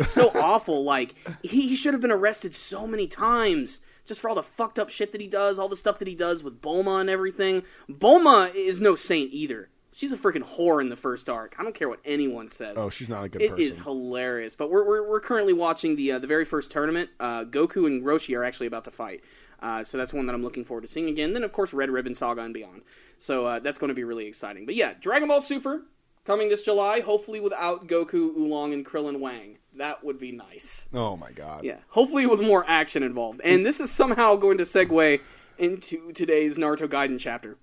[0.07, 0.85] So awful.
[0.85, 4.79] Like he, he should have been arrested so many times just for all the fucked
[4.79, 7.63] up shit that he does, all the stuff that he does with Bulma and everything.
[7.91, 9.69] Bulma is no saint either.
[9.93, 11.57] She's a freaking whore in the first arc.
[11.59, 12.77] I don't care what anyone says.
[12.79, 13.65] oh, she's not a good It person.
[13.65, 14.55] is hilarious.
[14.55, 17.11] But we're, we're, we're currently watching the uh, the very first tournament.
[17.19, 19.23] Uh, Goku and Roshi are actually about to fight.
[19.61, 21.33] Uh, so that's one that I'm looking forward to seeing again.
[21.33, 22.83] Then, of course, Red Ribbon Saga and beyond.
[23.19, 24.67] So uh, that's going to be really exciting.
[24.67, 25.83] But yeah, Dragon Ball Super
[26.25, 29.58] coming this July, hopefully without Goku, Oolong, and Krillin Wang.
[29.79, 30.89] That would be nice.
[30.93, 31.64] oh my god.
[31.64, 33.41] Yeah, hopefully with more action involved.
[33.45, 35.20] And this is somehow going to segue
[35.57, 37.57] into today's Naruto Gaiden chapter,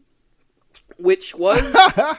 [0.97, 1.75] which was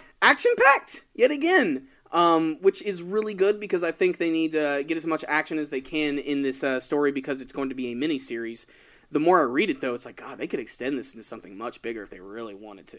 [0.22, 1.88] action packed yet again.
[2.12, 5.58] Um, which is really good because I think they need to get as much action
[5.58, 8.66] as they can in this uh, story because it's going to be a mini series.
[9.10, 11.58] The more I read it, though, it's like God, they could extend this into something
[11.58, 12.98] much bigger if they really wanted to.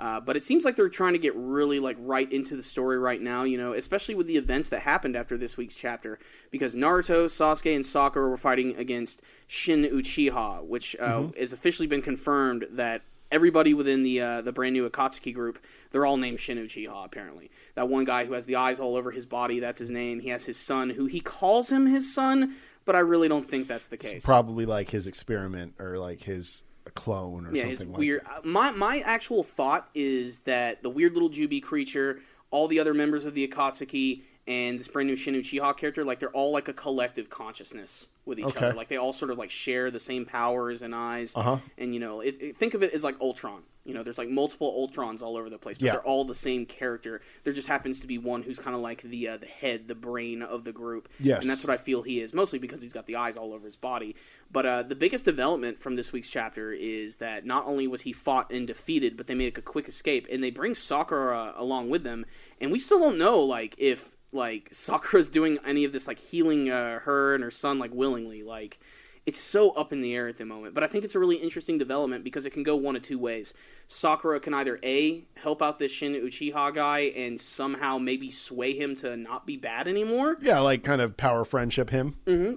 [0.00, 2.98] Uh, but it seems like they're trying to get really like right into the story
[2.98, 6.18] right now, you know, especially with the events that happened after this week's chapter.
[6.50, 12.00] Because Naruto, Sasuke, and Sakura were fighting against Shin Uchiha, which uh, has officially been
[12.00, 16.56] confirmed that everybody within the uh, the brand new Akatsuki group, they're all named Shin
[16.56, 17.04] Uchiha.
[17.04, 20.20] Apparently, that one guy who has the eyes all over his body, that's his name.
[20.20, 23.68] He has his son, who he calls him his son, but I really don't think
[23.68, 24.24] that's the case.
[24.24, 28.22] Probably like his experiment or like his clone or yeah, something his like weird.
[28.24, 28.44] that.
[28.44, 32.20] My my actual thought is that the weird little Jubi creature,
[32.50, 36.18] all the other members of the Akatsuki, and this brand new Shin Uchiha character, like
[36.18, 38.66] they're all like a collective consciousness with each Okay.
[38.66, 38.74] other.
[38.76, 41.34] Like they all sort of like share the same powers and eyes.
[41.36, 41.58] Uh-huh.
[41.78, 43.62] And you know, it, it- think of it as like Ultron.
[43.84, 45.92] You know, there's like multiple Ultrons all over the place, but Yeah.
[45.92, 47.22] they're all the same character.
[47.44, 49.94] There just happens to be one who's kind of like the uh, the head, the
[49.94, 51.08] brain of the group.
[51.18, 51.40] Yes.
[51.40, 53.66] and that's what I feel he is, mostly because he's got the eyes all over
[53.66, 54.14] his body.
[54.52, 58.12] But uh, the biggest development from this week's chapter is that not only was he
[58.12, 62.02] fought and defeated, but they made a quick escape, and they bring Sakura along with
[62.04, 62.26] them.
[62.60, 66.70] And we still don't know, like, if like Sakura's doing any of this, like healing
[66.70, 68.42] uh, her and her son, like willingly.
[68.42, 68.78] Like,
[69.26, 70.74] it's so up in the air at the moment.
[70.74, 73.18] But I think it's a really interesting development because it can go one of two
[73.18, 73.52] ways.
[73.86, 78.96] Sakura can either A, help out this Shin Uchiha guy and somehow maybe sway him
[78.96, 82.16] to not be bad anymore, Yeah, like kind of power friendship him.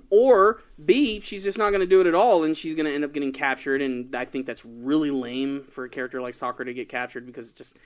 [0.10, 2.94] or B, she's just not going to do it at all and she's going to
[2.94, 3.82] end up getting captured.
[3.82, 7.50] And I think that's really lame for a character like Sakura to get captured because
[7.50, 7.78] it just.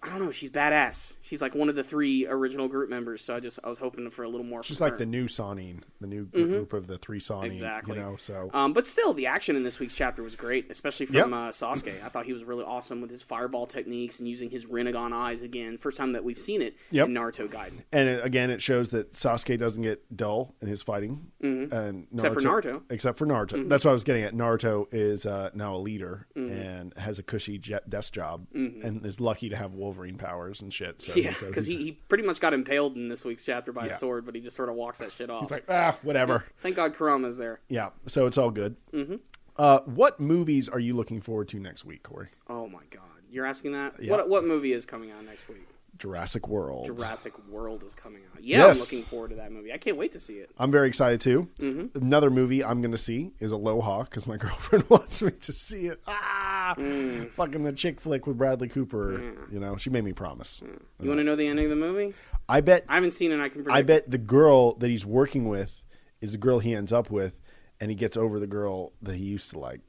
[0.00, 0.30] I don't know.
[0.30, 1.16] She's badass.
[1.22, 3.20] She's like one of the three original group members.
[3.24, 4.62] So I just I was hoping for a little more.
[4.62, 4.98] She's like her.
[4.98, 7.46] the new Sannin, the new group of the three Sannin.
[7.46, 7.96] Exactly.
[7.96, 11.06] You know, so Um, but still, the action in this week's chapter was great, especially
[11.06, 11.26] from Yep.
[11.26, 12.02] uh, Sasuke.
[12.04, 15.42] I thought he was really awesome with his fireball techniques and using his Rinnegan eyes
[15.42, 15.76] again.
[15.78, 17.08] First time that we've seen it Yep.
[17.08, 17.82] in Naruto Gaiden.
[17.92, 22.14] and it, again, it shows that Sasuke doesn't get dull in his fighting, and Mm-hmm.
[22.14, 22.62] Except for Naruto.
[22.76, 22.92] Mm-hmm.
[22.94, 23.68] Except for Naruto.
[23.68, 24.32] That's what I was getting at.
[24.34, 26.52] Naruto is uh, now a leader Mm-hmm.
[26.52, 30.70] and has a cushy jet desk job, and is lucky to have Wolverine powers and
[30.72, 31.00] shit.
[31.00, 33.92] So Yeah, because he, he pretty much got impaled in this week's chapter by Yeah.
[33.92, 35.40] a sword, but he just sort of walks that shit off.
[35.42, 36.44] he's like ah whatever.
[36.60, 37.60] Thank God Kurama's there.
[37.68, 38.76] Yeah, so it's all good.
[38.92, 39.16] Mm-hmm.
[39.56, 42.28] Uh, what movies are you looking forward to next week, Corey?
[42.48, 43.94] Oh my God, you're asking that?
[44.02, 44.10] Yeah.
[44.10, 45.66] What what movie is coming out next week?
[45.98, 46.86] Jurassic World.
[46.86, 48.42] Jurassic World is coming out.
[48.42, 48.78] Yeah, Yes.
[48.78, 49.72] I'm looking forward to that movie.
[49.72, 50.50] I can't wait to see it.
[50.58, 51.48] I'm very excited too.
[51.58, 51.98] Mm-hmm.
[51.98, 55.86] Another movie I'm going to see is Aloha because my girlfriend wants me to see
[55.86, 56.00] it.
[56.06, 57.30] Ah, Mm.
[57.30, 59.18] fucking the chick flick with Bradley Cooper.
[59.50, 60.62] You know, she made me promise.
[61.00, 62.12] You want to know the ending of the movie?
[62.48, 62.84] I bet.
[62.88, 63.40] I haven't seen it.
[63.40, 63.72] I can predict.
[63.74, 65.82] I bet the girl that he's working with
[66.20, 67.40] is the girl he ends up with,
[67.80, 69.80] and he gets over the girl that he used to like,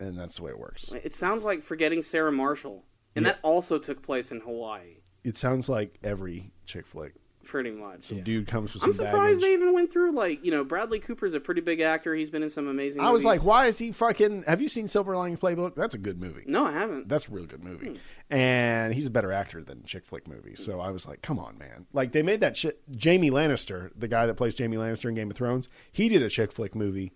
[0.00, 0.92] and that's the way it works.
[0.92, 3.32] It sounds like Forgetting Sarah Marshall, and Yeah.
[3.32, 4.96] that also took place in Hawaii.
[5.24, 7.14] It sounds like every chick flick.
[7.44, 8.02] Pretty much.
[8.02, 8.24] Some yeah.
[8.24, 9.40] dude comes with some I'm surprised baggage.
[9.40, 12.14] they even went through like you know Bradley Cooper's a pretty big actor.
[12.14, 13.02] He's been in some amazing.
[13.02, 14.44] I was like, why is he fucking?
[14.46, 15.74] Have you seen Silver Lining Playbook?
[15.74, 16.44] That's a good movie.
[16.46, 17.08] No, I haven't.
[17.08, 17.68] That's a really good Hmm.
[17.68, 18.00] movie.
[18.30, 20.64] And he's a better actor than chick flick movies.
[20.64, 21.86] So I was like, come on, man.
[21.92, 22.80] Like they made that shit.
[23.02, 26.28] Jaime Lannister, the guy that plays Jaime Lannister in Game of Thrones, he did a
[26.28, 27.12] chick flick movie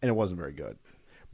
[0.00, 0.78] and it wasn't very good.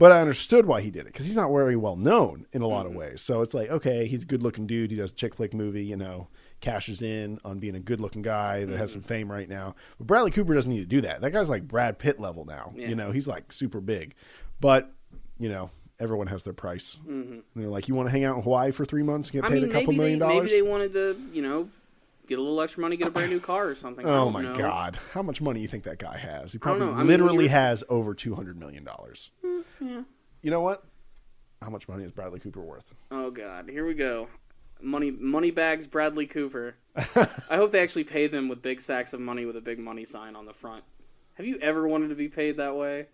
[0.03, 2.67] But I understood why he did it because he's not very well known in a
[2.67, 2.97] lot Mm-hmm.
[2.97, 3.21] of ways.
[3.21, 4.91] So it's like, okay, he's a good looking dude.
[4.91, 6.27] He does a chick flick movie, you know,
[6.61, 9.01] cashes in on being a good looking guy that has Mm-hmm.
[9.01, 9.77] some fame right now.
[9.99, 11.21] But Bradley Cooper doesn't need to do that.
[11.21, 12.73] That guy's like Brad Pitt level now.
[12.75, 12.89] Yeah.
[12.89, 14.17] You know, he's like super big.
[14.61, 14.91] But,
[15.39, 16.99] you know, everyone has their price.
[17.07, 17.33] Mm-hmm.
[17.35, 19.45] And they're like, you want to hang out in Hawaii for three months and get
[19.45, 20.51] I paid mean, a couple million they, dollars?
[20.51, 21.69] maybe they wanted to you know
[22.33, 24.07] get a little extra money, get a brand new car or something.
[24.07, 24.55] Oh my know.
[24.55, 24.99] god!
[25.13, 26.53] How much money do you think that guy has?
[26.53, 26.89] He probably.
[26.89, 29.31] I mean, literally you're- has over two hundred million dollars.
[29.45, 30.03] Hmm, yeah.
[30.43, 30.85] You know what?
[31.61, 32.93] How much money is Bradley Cooper worth?
[33.11, 34.29] Oh God, here we go.
[34.81, 35.87] Money, money bags.
[35.87, 36.75] Bradley Cooper.
[36.97, 40.05] I hope they actually pay them with big sacks of money with a big money
[40.05, 40.83] sign on the front.
[41.35, 43.07] Have you ever wanted to be paid that way?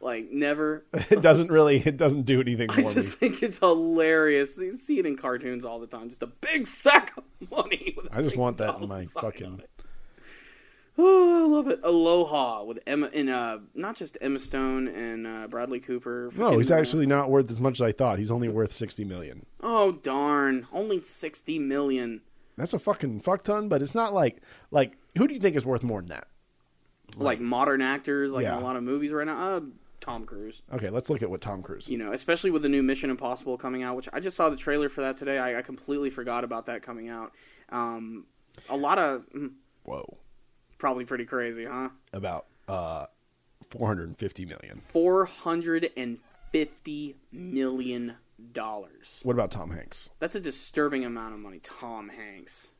[0.00, 0.84] Like never.
[1.10, 1.78] It doesn't really.
[1.84, 3.28] It doesn't do anything for I just me.
[3.28, 4.56] think it's hilarious.
[4.58, 6.08] You see it in cartoons all the time.
[6.08, 7.96] Just a big sack of money.
[8.12, 9.62] I just want that in my fucking-.
[11.00, 11.78] Oh, I love it.
[11.84, 16.28] Aloha with Emma and uh, not just Emma Stone and uh, Bradley Cooper.
[16.36, 18.18] No, he's actually not worth as much as I thought.
[18.18, 19.46] He's only worth sixty million.
[19.62, 20.66] Oh darn!
[20.72, 22.22] Only sixty million.
[22.56, 24.42] That's a fucking fuck ton, but it's not like
[24.72, 26.26] like who do you think is worth more than that?
[27.16, 28.56] Like modern actors, like Yeah.
[28.56, 29.56] in a lot of movies right now.
[29.56, 29.60] Uh,
[30.00, 30.62] Tom Cruise.
[30.72, 31.88] Okay, let's look at what Tom Cruise.
[31.88, 34.56] You know, especially with the new Mission Impossible coming out, which I just saw the
[34.56, 35.38] trailer for that today.
[35.38, 37.32] I, I completely forgot about that coming out.
[37.70, 38.26] Um,
[38.68, 39.52] a lot of mm,
[39.84, 40.18] Whoa,
[40.78, 41.90] probably pretty crazy, huh?
[42.12, 43.06] about uh,
[43.70, 44.78] four hundred and fifty million.
[44.78, 48.16] Four hundred and fifty million
[48.52, 49.20] dollars.
[49.24, 50.10] What about Tom Hanks?
[50.18, 51.60] That's a disturbing amount of money.
[51.62, 52.72] Tom Hanks.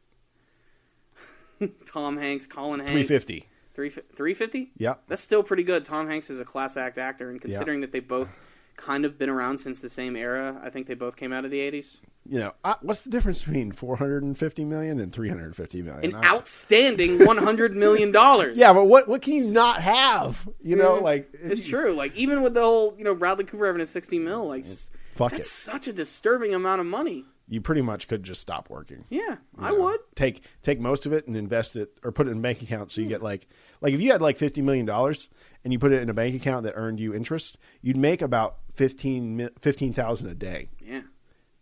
[1.87, 2.93] Tom Hanks, Colin Hanks.
[2.93, 3.49] Three fifty.
[3.79, 4.73] Three three fifty.
[4.77, 4.95] Yeah.
[5.07, 5.85] That's still pretty good.
[5.85, 8.37] Tom Hanks is a class act actor, and considering that they both
[8.75, 11.53] kind of been around since the same era, I think they both came out of
[11.53, 12.01] the eighties.
[12.29, 15.55] You know, uh, what's the difference between four hundred and fifty million and three hundred
[15.55, 16.13] fifty million?
[16.13, 18.57] An I- outstanding one hundred million dollars.
[18.57, 20.49] Yeah, but what what can you not have?
[20.61, 21.95] You know, Yeah, like if it's you- true.
[21.95, 24.93] Like even with the whole, you know, Bradley Cooper having a sixty mil, like just,
[25.15, 25.51] Fuck that's it.
[25.51, 27.27] such a disturbing amount of money.
[27.49, 29.05] You pretty much could just stop working.
[29.09, 30.01] Yeah, I You know, would.
[30.15, 32.91] take take most of it and invest it or put it in a bank account
[32.91, 33.13] so you hmm.
[33.13, 33.49] get like
[33.81, 35.31] like if you had like fifty million dollars
[35.65, 38.59] and you put it in a bank account that earned you interest, you'd make about
[38.75, 40.69] 15 mi- 15,000 a day.
[40.81, 41.03] Yeah.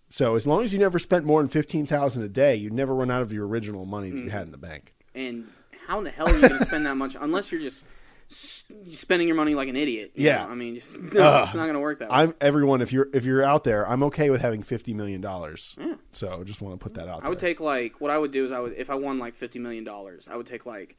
[0.09, 2.95] So as long as you never spent more than fifteen thousand a day, you'd never
[2.95, 4.29] run out of your original money that you hmm.
[4.29, 4.95] had in the bank.
[5.15, 5.49] And
[5.87, 7.85] how in the hell are you going to spend that much unless you're just
[8.29, 10.13] spending your money like an idiot?
[10.15, 10.45] Yeah.
[10.45, 10.51] know?
[10.51, 11.09] I mean, just, no,
[11.45, 12.17] it's not going to work that way.
[12.17, 12.81] I'm everyone.
[12.83, 15.77] If you're if you're out there, I'm okay with having fifty million dollars.
[15.79, 15.95] Yeah.
[16.11, 17.25] So I just want to put that out.
[17.25, 19.35] I would take like what I would do is I would if I won like
[19.35, 20.97] fifty million dollars, I would take like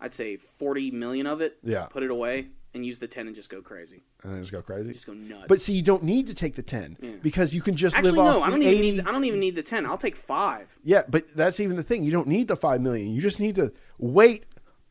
[0.00, 1.86] I'd say forty million of it, Yeah.
[1.86, 4.60] put it away, and use the ten and just go crazy, and then just go
[4.60, 4.92] crazy.
[4.92, 5.46] just go nuts.
[5.48, 8.24] But see, you don't need to take the ten because you can just actually, live
[8.24, 8.90] no, off I don't the even 80.
[8.96, 9.00] need.
[9.08, 9.86] I don't even need the ten.
[9.86, 10.78] I'll take five.
[10.84, 12.04] Yeah, but that's even the thing.
[12.04, 13.08] You don't need the five million.
[13.08, 14.44] You just need to wait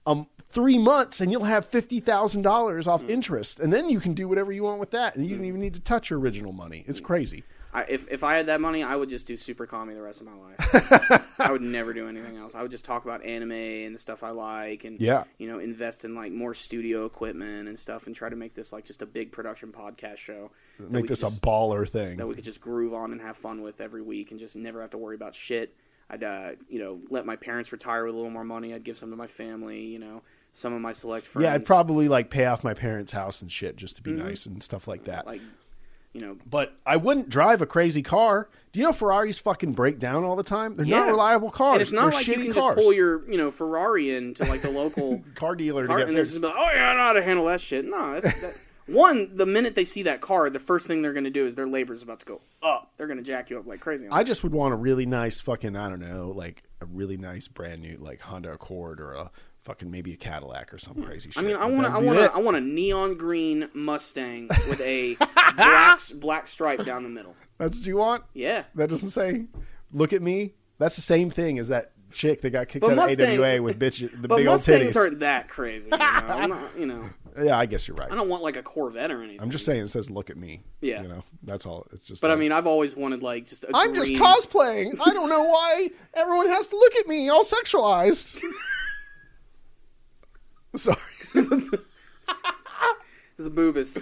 [0.08, 2.91] um three months and you'll have fifty thousand dollars Hmm.
[2.91, 5.45] off interest, and then you can do whatever you want with that, and you don't
[5.45, 6.84] even need to touch your original money.
[6.88, 7.06] It's Hmm.
[7.06, 7.43] crazy.
[7.74, 10.22] I, if if I had that money, I would just do super commie the rest
[10.22, 11.39] of my life.
[11.39, 12.56] I would never do anything else.
[12.56, 15.26] I would just talk about anime and the stuff I like, and Yeah.
[15.38, 18.72] you know, invest in like more studio equipment and stuff, and try to make this
[18.72, 20.51] like just a big production podcast show.
[20.80, 22.16] Make this just- a baller thing.
[22.16, 24.80] that we could just groove on and have fun with every week, and just never
[24.80, 25.76] have to worry about shit.
[26.10, 28.74] I'd uh, you know let my parents retire with a little more money.
[28.74, 29.82] I'd give some to my family.
[29.82, 30.22] You know,
[30.56, 31.43] some of my select friends.
[31.43, 34.45] yeah, I'd probably like pay off my parents' house and shit just to be nice
[34.45, 35.20] and stuff like that.
[35.20, 35.30] Mm-hmm.
[35.30, 35.41] like
[36.14, 38.47] you know But I wouldn't drive a crazy car.
[38.72, 40.76] Do you know Ferraris fucking break down all the time?
[40.76, 41.74] They're not reliable cars.
[41.74, 42.76] And it's not They're like you can cars.
[42.76, 46.12] just pull your, you know, Ferrari into like the local car dealer car, to and
[46.12, 46.41] get they're fixed.
[46.41, 47.84] just like, oh yeah, I know how to handle that shit.
[47.84, 49.36] No, that's, that, one.
[49.36, 51.68] The minute they see that car, the first thing they're going to do is their
[51.68, 52.91] labor's about to go up.
[52.95, 54.08] They're going to jack you up like crazy.
[54.10, 57.49] I just would want a really nice fucking I don't know, like a really nice
[57.49, 59.32] brand new like Honda Accord or a
[59.66, 61.03] fucking maybe a Cadillac or some hmm.
[61.03, 61.43] crazy shit.
[61.43, 62.20] I mean, I want, I want.
[62.20, 65.16] I want a neon green Mustang with a
[65.57, 67.36] black, black stripe down the middle.
[67.57, 68.24] That's what you want.
[68.34, 69.47] Yeah, That doesn't say.
[69.91, 70.53] Look at me.
[70.78, 73.61] That's the same thing as that chick that got kicked But out Mustang- of AWA
[73.61, 74.99] with bitch the but big old Mustangs titties.
[74.99, 75.89] aren't that crazy.
[75.89, 76.03] You know?
[76.03, 77.09] I'm not, you know,
[77.43, 78.09] Yeah, I guess you're right.
[78.09, 79.41] I don't want like a Corvette or anything.
[79.41, 80.61] I'm just saying it says look at me.
[80.82, 81.01] Yeah.
[81.01, 81.86] You know, that's all.
[81.91, 83.66] It's just But I mean, I've always wanted like just.
[83.66, 84.97] i I'm just cosplaying.
[85.05, 88.41] I don't know why everyone has to look at me all sexualized.
[90.80, 90.98] Sorry.
[93.38, 94.02] It's a boobus.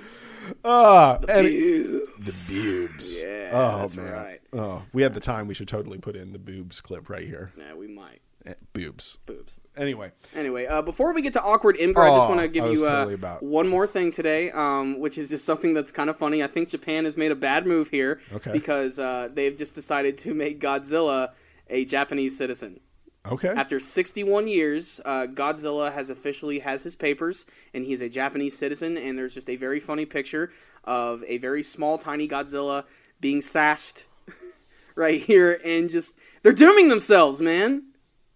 [0.63, 2.49] Uh, and- Boobs.
[2.53, 3.23] the boobs.
[3.23, 4.11] Yeah, oh that's man.
[4.11, 4.41] right.
[4.53, 5.47] Oh, we had the time.
[5.47, 7.51] We should totally put in the boobs clip right here.
[7.57, 8.21] Yeah, we might.
[8.45, 9.17] Eh, Boobs.
[9.25, 9.59] Boobs.
[9.75, 12.65] Anyway, Anyway, uh, before we get to awkward Imgur, I just Oh, want to give
[12.65, 16.11] you uh, totally about- one more thing today, um, which is just something that's kind
[16.11, 16.43] of funny.
[16.43, 18.51] I think Japan has made a bad move here Okay.
[18.51, 21.29] because uh, they've just decided to make Godzilla
[21.71, 22.81] a Japanese citizen.
[23.25, 23.49] Okay.
[23.49, 28.97] After 61 years, uh, Godzilla has officially has his papers, and he's a Japanese citizen.
[28.97, 30.51] And there's just a very funny picture
[30.83, 32.85] of a very small, tiny Godzilla
[33.21, 34.05] being sashed
[34.95, 37.83] right here, and just they're dooming themselves, man.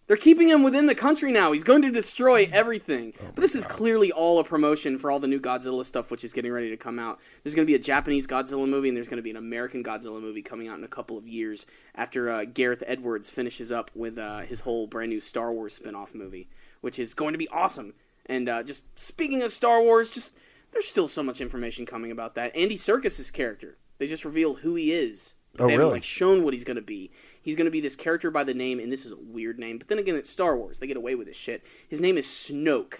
[0.07, 1.51] They're keeping him within the country now.
[1.51, 3.13] He's going to destroy everything.
[3.19, 6.31] but this is clearly all a promotion for all the new Godzilla stuff, which is
[6.31, 7.19] getting ready to come out.
[7.43, 9.83] There's going to be a Japanese Godzilla movie, and there's going to be an American
[9.83, 13.91] Godzilla movie coming out in a couple of years after uh, Gareth Edwards finishes up
[13.93, 16.47] with uh, his whole brand new Star Wars spin off movie,
[16.79, 17.93] which is going to be awesome.
[18.25, 20.31] And uh, just speaking of Star Wars, just
[20.71, 22.55] there's still so much information coming about that.
[22.55, 25.33] Andy Serkis's character, they just revealed who he is.
[25.57, 25.95] But Oh, they haven't really?
[25.97, 27.11] like shown what he's going to be.
[27.41, 29.77] He's going to be this character by the name, and this is a weird name.
[29.77, 30.79] But then again, it's Star Wars.
[30.79, 31.63] They get away with this shit.
[31.87, 32.99] His name is Snoke.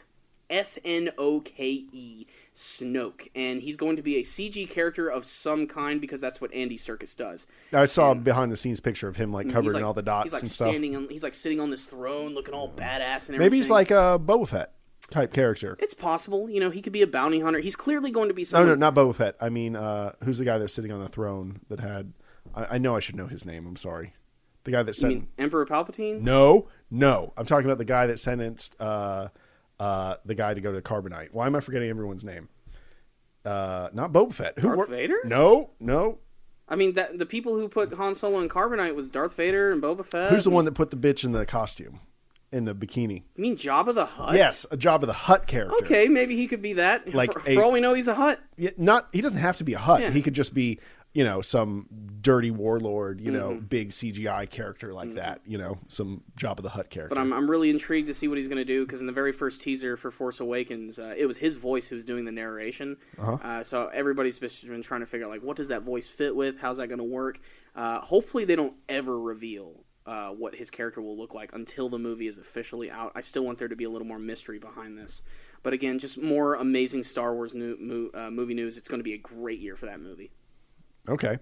[0.50, 2.26] S N O K E.
[2.56, 3.28] Snoke.
[3.36, 6.78] And he's going to be a CG character of some kind because that's what Andy
[6.78, 7.48] Serkis does.
[7.74, 10.02] I saw a behind the scenes picture of him like covered like, in all the
[10.02, 10.70] dots He's like and stuff.
[10.70, 13.40] standing on, he's like sitting on this throne looking all badass and everything.
[13.40, 14.74] Maybe he's like a Boba Fett
[15.12, 15.76] type character.
[15.80, 16.50] It's possible.
[16.50, 17.60] You know, he could be a bounty hunter.
[17.60, 19.36] He's clearly going to be No, no, not Boba Fett.
[19.42, 22.14] I mean, uh, who's the guy that's sitting on the throne that had?
[22.58, 23.66] I, I know I should know his name.
[23.68, 24.14] I'm sorry.
[24.64, 25.14] The guy that sent.
[25.14, 26.22] mean, Emperor Palpatine?
[26.22, 27.32] no, no.
[27.38, 29.30] I'm talking about the guy that sentenced uh,
[29.80, 31.30] uh, the guy to go to Carbonite.
[31.32, 32.50] Why am I forgetting everyone's name?
[33.46, 34.60] Uh, not Boba Fett.
[34.60, 35.20] Who Darth wor- Vader?
[35.24, 36.18] No, no.
[36.68, 39.82] I mean, that the people who put Han Solo in Carbonite was Darth Vader and
[39.82, 40.32] Boba Fett.
[40.32, 42.02] Who's the one that put the bitch in the costume,
[42.52, 43.24] in the bikini?
[43.38, 44.36] You mean Jabba the Hutt?
[44.36, 45.78] Yes, a Jabba the Hutt character.
[45.86, 47.14] Okay, maybe he could be that.
[47.14, 48.42] Like for, a- for all we know, he's a Hutt.
[48.58, 50.02] Yeah, not he doesn't have to be a Hutt.
[50.02, 50.10] Yeah.
[50.12, 50.80] He could just be,
[51.18, 51.88] you know, some
[52.22, 53.66] dirty warlord, you know, Mm-hmm.
[53.66, 57.16] big CGI character like that, you know, some Jabba the Hutt character.
[57.16, 59.14] But I'm, I'm really intrigued to see what he's going to do because in the
[59.14, 62.32] very first teaser for Force Awakens, uh, it was his voice who was doing the
[62.32, 62.98] narration.
[63.20, 64.38] uh so everybody's
[64.68, 66.60] been trying to figure out like what does that voice fit with?
[66.60, 67.40] How's that going to work?
[67.76, 71.98] Uh, hopefully, they don't ever reveal uh, what his character will look like until the
[72.00, 73.12] movie is officially out.
[73.16, 75.24] I still want there to be a little more mystery behind this.
[75.64, 78.78] But again, just more amazing Star Wars new, mo- uh, movie news.
[78.78, 80.32] It's going to be a great year for that movie.
[81.08, 81.40] Okay.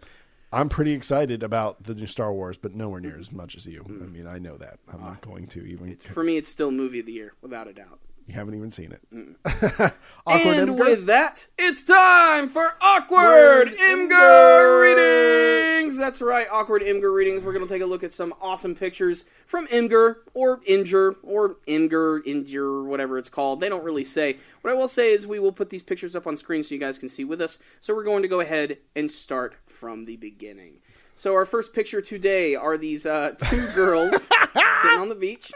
[0.53, 3.83] I'm pretty excited about the new Star Wars, but nowhere near as much as you.
[3.87, 4.79] I mean, I know that.
[4.91, 5.95] I'm not uh, going to even.
[5.97, 7.99] For me, it's still movie of the year without a doubt.
[8.27, 9.01] You haven't even seen it.
[9.13, 9.91] Mm.
[10.27, 10.79] And Imgur?
[10.79, 15.95] with that, it's time for awkward Imgur readings.
[15.97, 17.43] That's right, awkward Imgur readings.
[17.43, 21.57] We're going to take a look at some awesome pictures from Imgur or Imgur or
[21.67, 23.59] Imgur, Imgur, whatever it's called.
[23.59, 24.37] They don't really say.
[24.61, 26.81] What I will say is we will put these pictures up on screen so you
[26.81, 27.59] guys can see with us.
[27.79, 30.79] So we're going to go ahead and start from the beginning.
[31.15, 34.11] So our first picture today are these uh, two girls
[34.81, 35.51] sitting on the beach,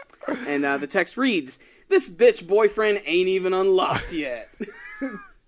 [0.46, 1.58] and uh, the text reads,
[1.88, 4.48] "This bitch boyfriend ain't even unlocked yet."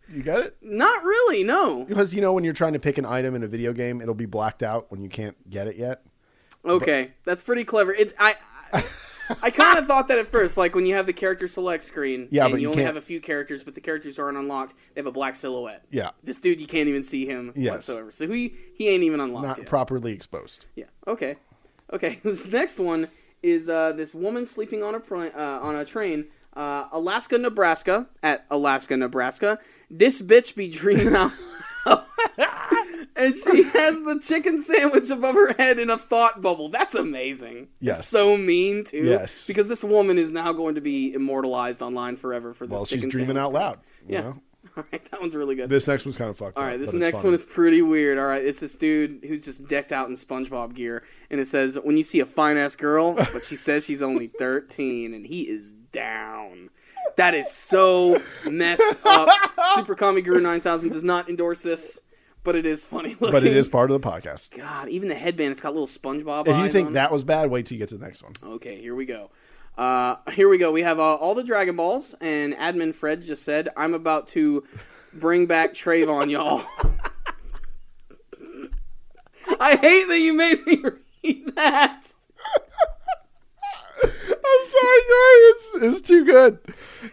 [0.09, 0.57] You got it?
[0.61, 1.87] Not really, no.
[1.87, 4.15] Because you know when you're trying to pick an item in a video game, it'll
[4.15, 6.03] be blacked out when you can't get it yet.
[6.65, 7.93] Okay, that's pretty clever.
[7.95, 8.37] It's I,
[8.73, 8.81] I
[9.43, 12.29] I kind of thought that at first, like when you have the character select screen,
[12.31, 14.37] Yeah, and but you, you only can't- have a few characters, but the characters aren't
[14.39, 14.75] unlocked.
[14.95, 15.85] They have a black silhouette.
[15.91, 16.11] Yeah.
[16.23, 17.71] This dude, you can't even see him Yes.
[17.73, 18.11] whatsoever.
[18.11, 19.67] So he he ain't even unlocked Not yet.
[19.67, 20.67] properly exposed.
[20.77, 20.87] Yeah.
[21.07, 21.37] Okay.
[21.93, 22.21] Okay.
[22.25, 23.09] This next one
[23.43, 28.07] is uh, this woman sleeping on a pr- uh, on a train, uh, Alaska, Nebraska,
[28.23, 29.59] at Alaska, Nebraska.
[29.91, 31.33] This bitch be dreaming out.
[33.17, 36.69] And she has the chicken sandwich above her head in a thought bubble.
[36.69, 37.69] That's amazing.
[37.81, 38.01] Yes.
[38.01, 39.05] It's so mean too.
[39.05, 39.47] Yes.
[39.47, 43.03] Because this woman is now going to be immortalized online forever for this Well, she's
[43.07, 43.37] dreaming sandwich.
[43.43, 43.79] out loud.
[44.09, 44.21] Yeah.
[44.21, 44.41] know?
[44.77, 45.69] All right, that one's really good.
[45.69, 46.81] This next one's kind of fucked All right, up.
[46.81, 48.17] this next one is pretty weird.
[48.17, 51.79] All right, it's this dude who's just decked out in SpongeBob gear, and it says,
[51.83, 55.43] "When you see a fine ass girl, but she says she's only 13, and he
[55.43, 56.71] is down."
[57.17, 59.29] That is so messed up.
[59.75, 62.01] Super Comic Guru 9000 does not endorse this,
[62.45, 63.31] but it is funny looking.
[63.33, 64.57] But it is part of the podcast.
[64.57, 66.49] God, even the headband, it's got little SpongeBob.
[66.49, 68.33] If you think on that was bad, wait till you get to the next one.
[68.43, 69.31] Okay, here we go.
[69.77, 70.71] Uh, here we go.
[70.71, 74.65] We have uh, all the Dragon Balls, and admin Fred just said, "I'm about to
[75.15, 76.63] bring back Trayvon, y'all."
[79.59, 80.83] I hate that you made me
[81.25, 82.13] read that.
[84.45, 85.39] I'm sorry, guys.
[85.49, 86.59] It's, it's too good.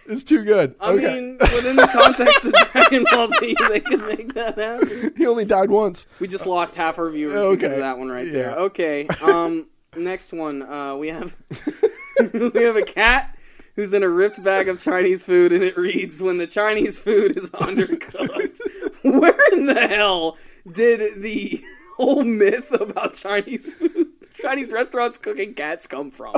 [0.07, 0.75] It's too good.
[0.79, 1.15] I okay.
[1.15, 5.13] mean, within the context of Dragon Ball Z, they could make that happen.
[5.15, 6.07] he only died once.
[6.19, 7.55] We just lost half our viewers Okay.
[7.55, 8.51] because of that one right there.
[8.55, 9.07] Okay.
[9.21, 10.61] Um, next one.
[10.63, 11.35] Uh, we have
[12.33, 13.35] we have a cat
[13.75, 17.37] who's in a ripped bag of Chinese food, and it reads, "When the Chinese food
[17.37, 18.59] is undercooked."
[19.03, 20.37] Where in the hell
[20.71, 21.61] did the
[21.97, 24.07] whole myth about Chinese food,
[24.41, 26.33] Chinese restaurants cooking cats come from?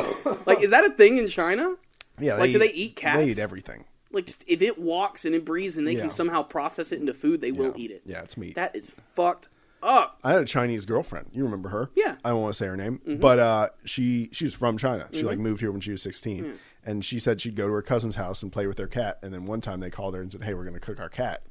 [0.46, 1.76] Like, is that a thing in China?
[2.20, 2.36] Yeah.
[2.36, 3.18] Like, do they eat cats?
[3.20, 3.86] They eat everything.
[4.12, 6.02] Like, just, if it walks and it breathes, and they Yeah.
[6.02, 7.84] can somehow process it into food, they will yeah.
[7.84, 8.02] eat it.
[8.06, 8.56] Yeah, it's meat.
[8.56, 9.48] That is fucked
[9.82, 10.20] up.
[10.24, 11.28] I had a Chinese girlfriend.
[11.32, 11.90] You remember her?
[11.96, 12.18] Yeah.
[12.24, 13.20] I don't want to say her name, Mm-hmm.
[13.22, 15.08] but uh, she she was from China.
[15.14, 16.54] She like moved here when she was 16,
[16.86, 19.18] and she said she'd go to her cousin's house and play with their cat.
[19.24, 21.10] And then one time they called her and said, "Hey, we're going to cook our
[21.10, 21.44] cat."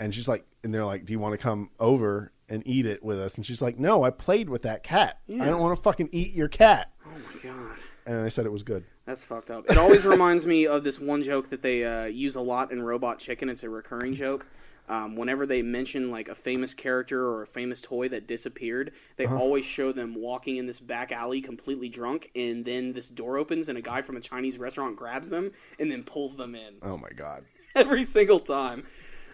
[0.00, 3.02] And she's like, and they're like, "Do you want to come over and eat it
[3.02, 5.20] with us?" And she's like, "No, I played with that cat.
[5.28, 7.78] I don't want to fucking eat your cat." Oh my god.
[8.06, 8.84] And they said it was good.
[9.06, 9.68] That's fucked up.
[9.70, 12.82] It always reminds me of this one joke that they uh, use a lot in
[12.82, 13.48] Robot Chicken.
[13.48, 14.46] It's a recurring joke.
[14.88, 19.26] Um, whenever they mention like a famous character or a famous toy that disappeared, they
[19.26, 23.68] always show them walking in this back alley completely drunk, and then this door opens
[23.68, 26.98] and a guy from a Chinese restaurant grabs them and then pulls them in Oh
[26.98, 27.44] my god.
[27.76, 28.84] every single time.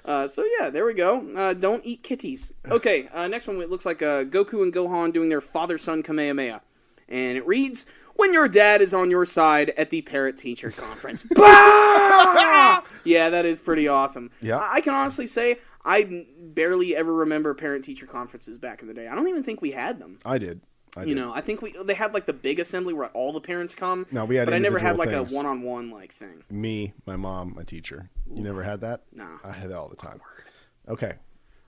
[0.05, 1.35] Uh, so yeah, there we go.
[1.37, 2.53] Uh, don't eat kitties.
[2.71, 3.61] Okay, uh, next one.
[3.61, 6.61] It looks like uh, Goku and Gohan doing their father-son Kamehameha,
[7.09, 11.25] and it reads, "When your dad is on your side at the parent-teacher conference."
[13.05, 14.31] Yeah, that is pretty awesome.
[14.43, 14.59] Yeah.
[14.59, 19.09] I-, I can honestly say I barely ever remember parent-teacher conferences back in the day.
[19.09, 20.19] I don't even think we had them.
[20.27, 20.61] I did.
[20.97, 21.11] I did.
[21.11, 23.75] You know, I think we they had like the big assembly where all the parents
[23.75, 24.07] come.
[24.11, 26.43] No, we had but I never had like individual a one-on-one like thing.
[26.51, 28.11] Me, my mom, my teacher.
[28.33, 29.03] You never had that?
[29.13, 29.39] Nah.
[29.45, 30.21] I had that all the time.
[30.89, 31.15] Okay.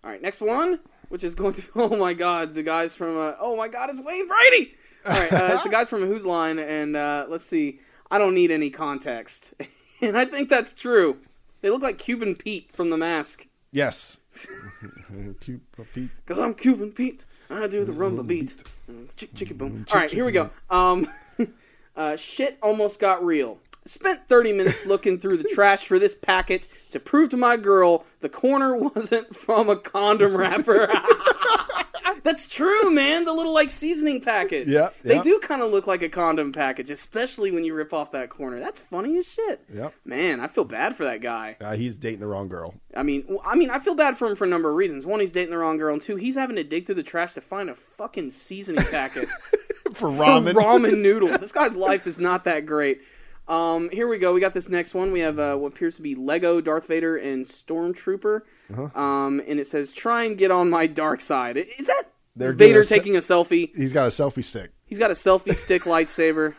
[0.03, 3.35] All right, next one, which is going to oh my god, the guys from uh,
[3.39, 4.75] oh my god, it's Wayne Brady.
[5.07, 8.35] All right, uh, it's the guys from Whose Line, and uh, let's see, I don't
[8.35, 9.55] need any context,
[10.03, 11.18] and I think that's true.
[11.62, 14.18] They look like Cuban Pete from The Mask, Yes.
[15.41, 15.62] Cute
[15.95, 16.11] Pete.
[16.25, 17.25] because I'm Cuban Pete.
[17.51, 18.55] I do the rumba beat,
[19.16, 19.86] chick chicky boom.
[19.93, 20.51] All right, here we go.
[20.68, 21.07] Um,
[21.97, 23.59] uh, shit almost got real.
[23.84, 28.05] Spent 30 minutes looking through the trash for this packet to prove to my girl
[28.20, 30.88] the corner wasn't from a condom wrapper.
[32.23, 33.25] That's true, man.
[33.25, 34.71] The little like seasoning packets.
[34.71, 38.13] Yeah, They do kind of look like a condom package, especially when you rip off
[38.13, 38.59] that corner.
[38.61, 39.65] That's funny as shit.
[39.73, 39.95] Yep.
[40.05, 41.57] Man, I feel bad for that guy.
[41.61, 42.75] Uh, he's dating the wrong girl.
[42.97, 45.07] I mean, I mean, I feel bad for him for a number of reasons.
[45.07, 47.35] One, he's dating the wrong girl, and two, he's having to dig through the trash
[47.35, 49.29] to find a fucking seasoning packet
[49.95, 50.55] For for ramen.
[50.55, 51.41] ramen noodles.
[51.41, 53.01] This guy's life is not that great.
[53.51, 54.32] Um, here we go.
[54.32, 55.11] We got this next one.
[55.11, 58.42] We have uh, what appears to be Lego Darth Vader and Stormtrooper.
[58.72, 59.01] Uh-huh.
[59.01, 62.05] Um, and it says, "Try and get on my dark side." Is that
[62.36, 63.74] They're Vader gonna se- taking a selfie?
[63.74, 64.70] He's got a selfie stick.
[64.86, 66.55] He's got a selfie stick lightsaber.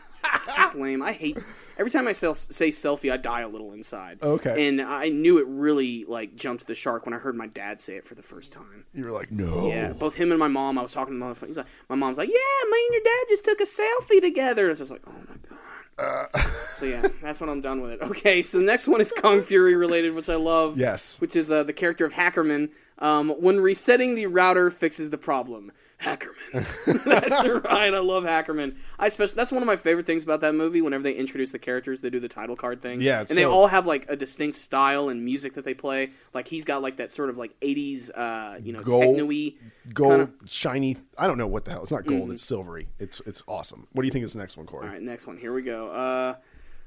[0.45, 1.01] That's lame.
[1.01, 1.37] I hate.
[1.77, 4.21] Every time I say, say selfie, I die a little inside.
[4.21, 4.67] Okay.
[4.67, 7.95] And I knew it really like jumped the shark when I heard my dad say
[7.95, 8.85] it for the first time.
[8.93, 9.67] You were like, no.
[9.67, 10.77] Yeah, both him and my mom.
[10.77, 13.25] I was talking to my He's like, my mom's like, "Yeah, me and your dad
[13.29, 15.57] just took a selfie together." It's just like, oh my god.
[16.75, 18.01] so yeah, that's when I'm done with it.
[18.01, 20.77] Okay, so the next one is Kung Fury related, which I love.
[20.77, 21.19] Yes.
[21.19, 22.69] Which is uh, the character of Hackerman.
[22.99, 25.71] Um, when resetting the router fixes the problem.
[26.02, 27.04] Hackerman.
[27.06, 27.93] that's right.
[27.93, 28.76] I love Hackerman.
[28.97, 30.82] I especially that's one of my favorite things about that movie.
[30.82, 33.02] Whenever they introduce the characters, they do the title card thing.
[33.02, 36.12] Yeah, and it's they all have like a distinct style and music that they play.
[36.34, 39.54] Like he's got like that sort of like '80s, uh, you know, Gold- techno-y
[39.93, 40.97] Gold, kinda- shiny.
[41.18, 41.82] I don't know what the hell.
[41.84, 42.32] It's not gold.
[42.32, 42.88] It's silvery.
[42.99, 43.88] It's it's awesome.
[43.93, 44.88] What do you think is the next one, Corey?
[44.88, 45.38] All right, next one.
[45.38, 45.89] Here we go.
[45.91, 46.36] Uh,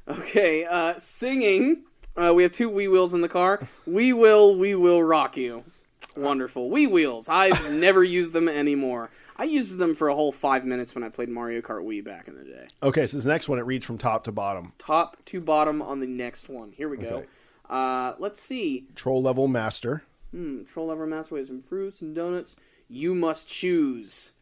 [0.09, 1.85] okay, uh, singing.
[2.17, 3.67] Uh, we have two Wii wheels in the car.
[3.87, 5.65] We will, we will rock you.
[6.17, 6.71] Wonderful.
[6.71, 7.29] Wii wheels.
[7.29, 9.11] I've never used them anymore.
[9.37, 12.29] I used them for a whole five minutes when I played Mario Kart Wii back
[12.29, 12.67] in the day.
[12.83, 14.73] Okay, so this next one it reads from top to bottom.
[14.79, 16.73] Top to bottom on the next one.
[16.73, 17.09] Here we go.
[17.09, 17.27] Okay.
[17.69, 18.87] Uh, let's see.
[18.95, 20.03] Troll level master.
[20.31, 22.57] Hmm, troll level master with some fruits and donuts.
[22.89, 24.33] You must choose.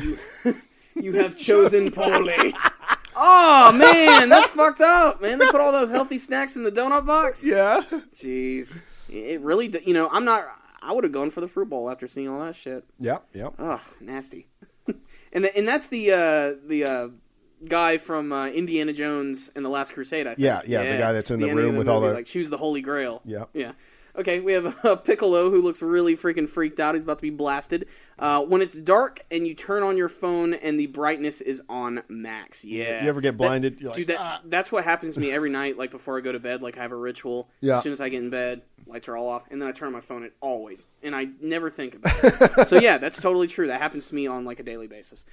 [0.00, 0.18] You,
[0.94, 2.54] you have chosen poorly.
[3.14, 5.38] Oh man, that's fucked up, man.
[5.38, 7.46] They put all those healthy snacks in the donut box.
[7.46, 7.82] Yeah.
[8.12, 9.72] Jeez, it really.
[9.86, 10.46] You know, I'm not.
[10.82, 12.84] I would have gone for the fruit bowl after seeing all that shit.
[13.00, 13.24] Yep.
[13.34, 13.54] Yep.
[13.58, 14.48] Ugh, nasty.
[15.32, 17.08] and the, and that's the uh, the uh,
[17.68, 20.26] guy from uh, Indiana Jones and the Last Crusade.
[20.26, 20.40] I think.
[20.40, 22.26] Yeah, yeah, the guy that's in the ending room of with all movie, the- like
[22.26, 23.22] choose the Holy Grail.
[23.24, 23.50] Yep.
[23.54, 23.72] Yeah.
[24.14, 26.94] Okay, we have uh, Piccolo who looks really freaking freaked out.
[26.94, 27.88] He's about to be blasted.
[28.18, 32.02] Uh, when it's dark and you turn on your phone and the brightness is on
[32.08, 32.64] max.
[32.64, 33.02] Yeah.
[33.02, 33.80] You ever get blinded?
[33.80, 35.78] You're like, dude, that, "Ah." that's what happens to me every night.
[35.78, 37.48] Like before I go to bed, like I have a ritual.
[37.60, 37.76] Yeah.
[37.76, 39.86] As soon as I get in bed, lights are all off, and then I turn
[39.86, 40.22] on my phone.
[40.24, 42.66] It always, and I never think about it.
[42.68, 43.68] so yeah, that's totally true.
[43.68, 45.24] That happens to me on like a daily basis.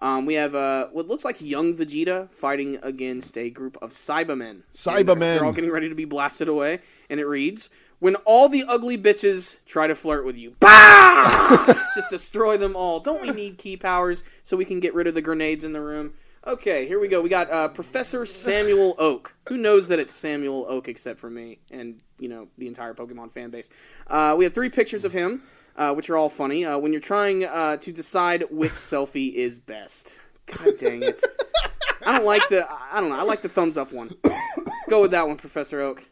[0.00, 4.62] Um, we have uh, what looks like young Vegeta fighting against a group of Saibamen.
[4.72, 5.18] Saibamen.
[5.18, 6.80] They're, they're all getting ready to be blasted away,
[7.10, 7.70] and it reads.
[8.00, 11.74] When all the ugly bitches try to flirt with you, bah!
[11.94, 13.00] just destroy them all.
[13.00, 15.80] Don't we need key powers so we can get rid of the grenades in the
[15.80, 16.12] room?
[16.46, 17.20] Okay, here we go.
[17.20, 19.34] We got uh, Professor Samuel Oak.
[19.48, 23.32] Who knows that it's Samuel Oak except for me and you know the entire Pokemon
[23.32, 23.68] fan base?
[24.06, 25.42] Uh, we have three pictures of him,
[25.76, 26.64] uh, which are all funny.
[26.64, 31.20] Uh, when you're trying uh, to decide which selfie is best, God dang it!
[32.06, 32.64] I don't like the.
[32.70, 33.18] I don't know.
[33.18, 34.14] I like the thumbs up one.
[34.88, 36.04] Go with that one, Professor Oak.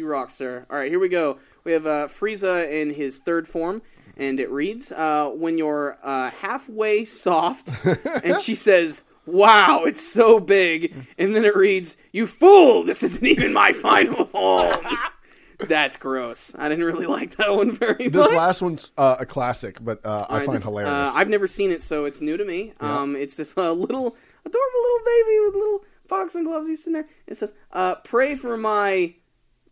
[0.00, 0.64] You rock, sir.
[0.70, 1.36] All right, here we go.
[1.62, 3.82] We have uh, Frieza in his third form,
[4.16, 7.68] and it reads, uh, "When you're uh, halfway soft,"
[8.24, 12.82] and she says, "Wow, it's so big," and then it reads, "You fool!
[12.82, 14.80] This isn't even my final form."
[15.68, 16.54] That's gross.
[16.58, 18.28] I didn't really like that one very This much.
[18.30, 21.10] This last one's uh, a classic, but uh, I right, find this- hilarious.
[21.10, 22.72] Uh, I've never seen it, so it's new to me.
[22.80, 26.66] Um, it's this uh, little adorable little baby with little boxing gloves.
[26.68, 27.06] He's sitting there.
[27.26, 29.16] It says, uh, "Pray for my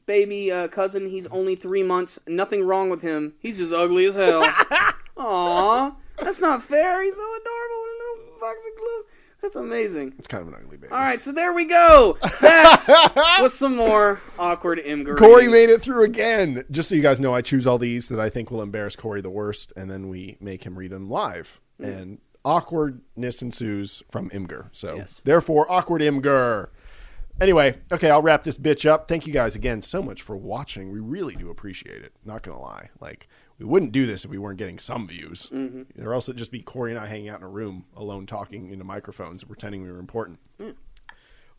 [0.09, 1.07] baby uh, cousin.
[1.07, 2.19] He's only three months.
[2.27, 3.35] Nothing wrong with him.
[3.39, 4.43] He's just ugly as hell."
[5.17, 7.03] Aw, that's not fair.
[7.05, 9.07] He's so adorable with little boxing gloves.
[9.41, 10.15] That's amazing.
[10.19, 10.93] it's kind of an ugly baby.
[10.93, 12.17] All right, so there we go.
[12.41, 15.17] That was some more awkward Imgur.
[15.17, 16.65] Corey made it through again.
[16.73, 19.21] Just so you guys know, I choose all these that I think will embarrass Corey
[19.21, 21.61] the worst, and then we make him read them live.
[21.81, 24.71] And awkwardness ensues from Imgur.
[24.73, 25.21] So, Yes.
[25.23, 26.69] therefore, awkward Imgur.
[27.41, 29.07] Anyway, okay, I'll wrap this bitch up.
[29.09, 30.91] Thank you guys again so much for watching.
[30.91, 32.13] We really do appreciate it.
[32.25, 33.29] Not gonna lie, like
[33.59, 36.05] we wouldn't do this if we weren't getting some views, Mm-hmm.
[36.07, 38.71] or else it'd just be Corey and I hanging out in a room alone, talking
[38.71, 40.39] into microphones, pretending we were important.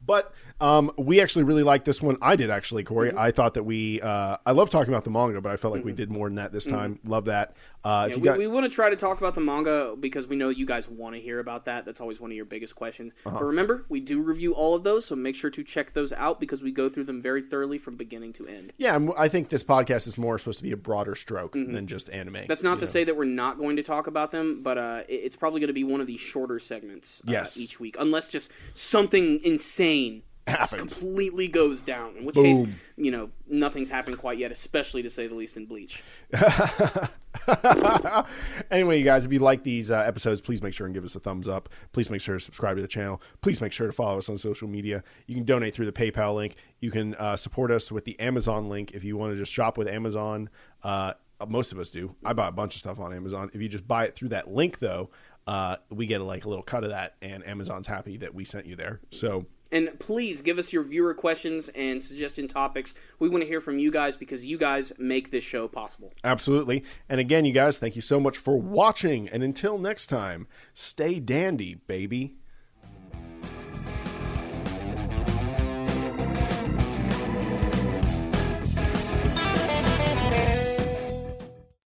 [0.06, 2.16] But um, we actually really liked this one.
[2.22, 3.10] I did actually, Corey.
[3.10, 3.20] Mm-hmm.
[3.20, 4.00] I thought that we.
[4.02, 6.36] Uh, I love talking about the manga, but I felt like we did more than
[6.36, 7.00] that this time.
[7.04, 7.56] Love that.
[7.84, 10.36] Uh, Yeah, we, got, we want to try to talk about the manga because we
[10.36, 11.86] know you guys want to hear about that.
[11.86, 13.14] That's always one of your biggest questions.
[13.26, 13.38] Uh-huh.
[13.40, 16.40] But remember, we do review all of those, so make sure to check those out
[16.40, 18.74] because we go through them very thoroughly from beginning to end.
[18.78, 22.10] yeah, I'm- think this podcast is more supposed to be a broader stroke than just
[22.10, 22.34] anime.
[22.34, 22.48] Mm-hmm.
[22.48, 22.90] That's not to know?
[22.92, 25.74] say that we're not going to talk about them, but uh, it's probably going to
[25.74, 27.58] be one of the shorter segments uh, Yes.
[27.58, 30.74] each week, unless just something insane Happens.
[30.98, 32.18] completely goes down.
[32.18, 32.44] In which Boom.
[32.44, 32.64] case,
[32.98, 36.02] you know, nothing's happened quite yet, especially to say the least in Bleach.
[38.72, 41.16] anyway, you guys, if you like these uh, episodes, please make sure and give us
[41.16, 41.70] a thumbs up.
[41.92, 43.22] Please make sure to subscribe to the channel.
[43.42, 45.04] Please make sure to follow us on social media.
[45.28, 46.56] You can donate through the PayPal link.
[46.80, 49.78] You can uh, support us with the Amazon link if you want to just shop
[49.78, 50.50] with Amazon.
[50.84, 51.14] Uh,
[51.48, 52.16] most of us do.
[52.26, 53.50] I buy a bunch of stuff on Amazon.
[53.54, 55.10] If you just buy it through that link, though,
[55.48, 58.66] uh, we get like a little cut of that, and Amazon's happy that we sent
[58.66, 59.00] you there.
[59.12, 62.96] So And please give us your viewer questions and suggestion topics.
[63.20, 66.12] We want to hear from you guys because you guys make this show possible.
[66.24, 66.84] Absolutely.
[67.08, 69.30] And again, you guys, thank you so much for watching.
[69.30, 72.39] And until next time, stay dandy, baby.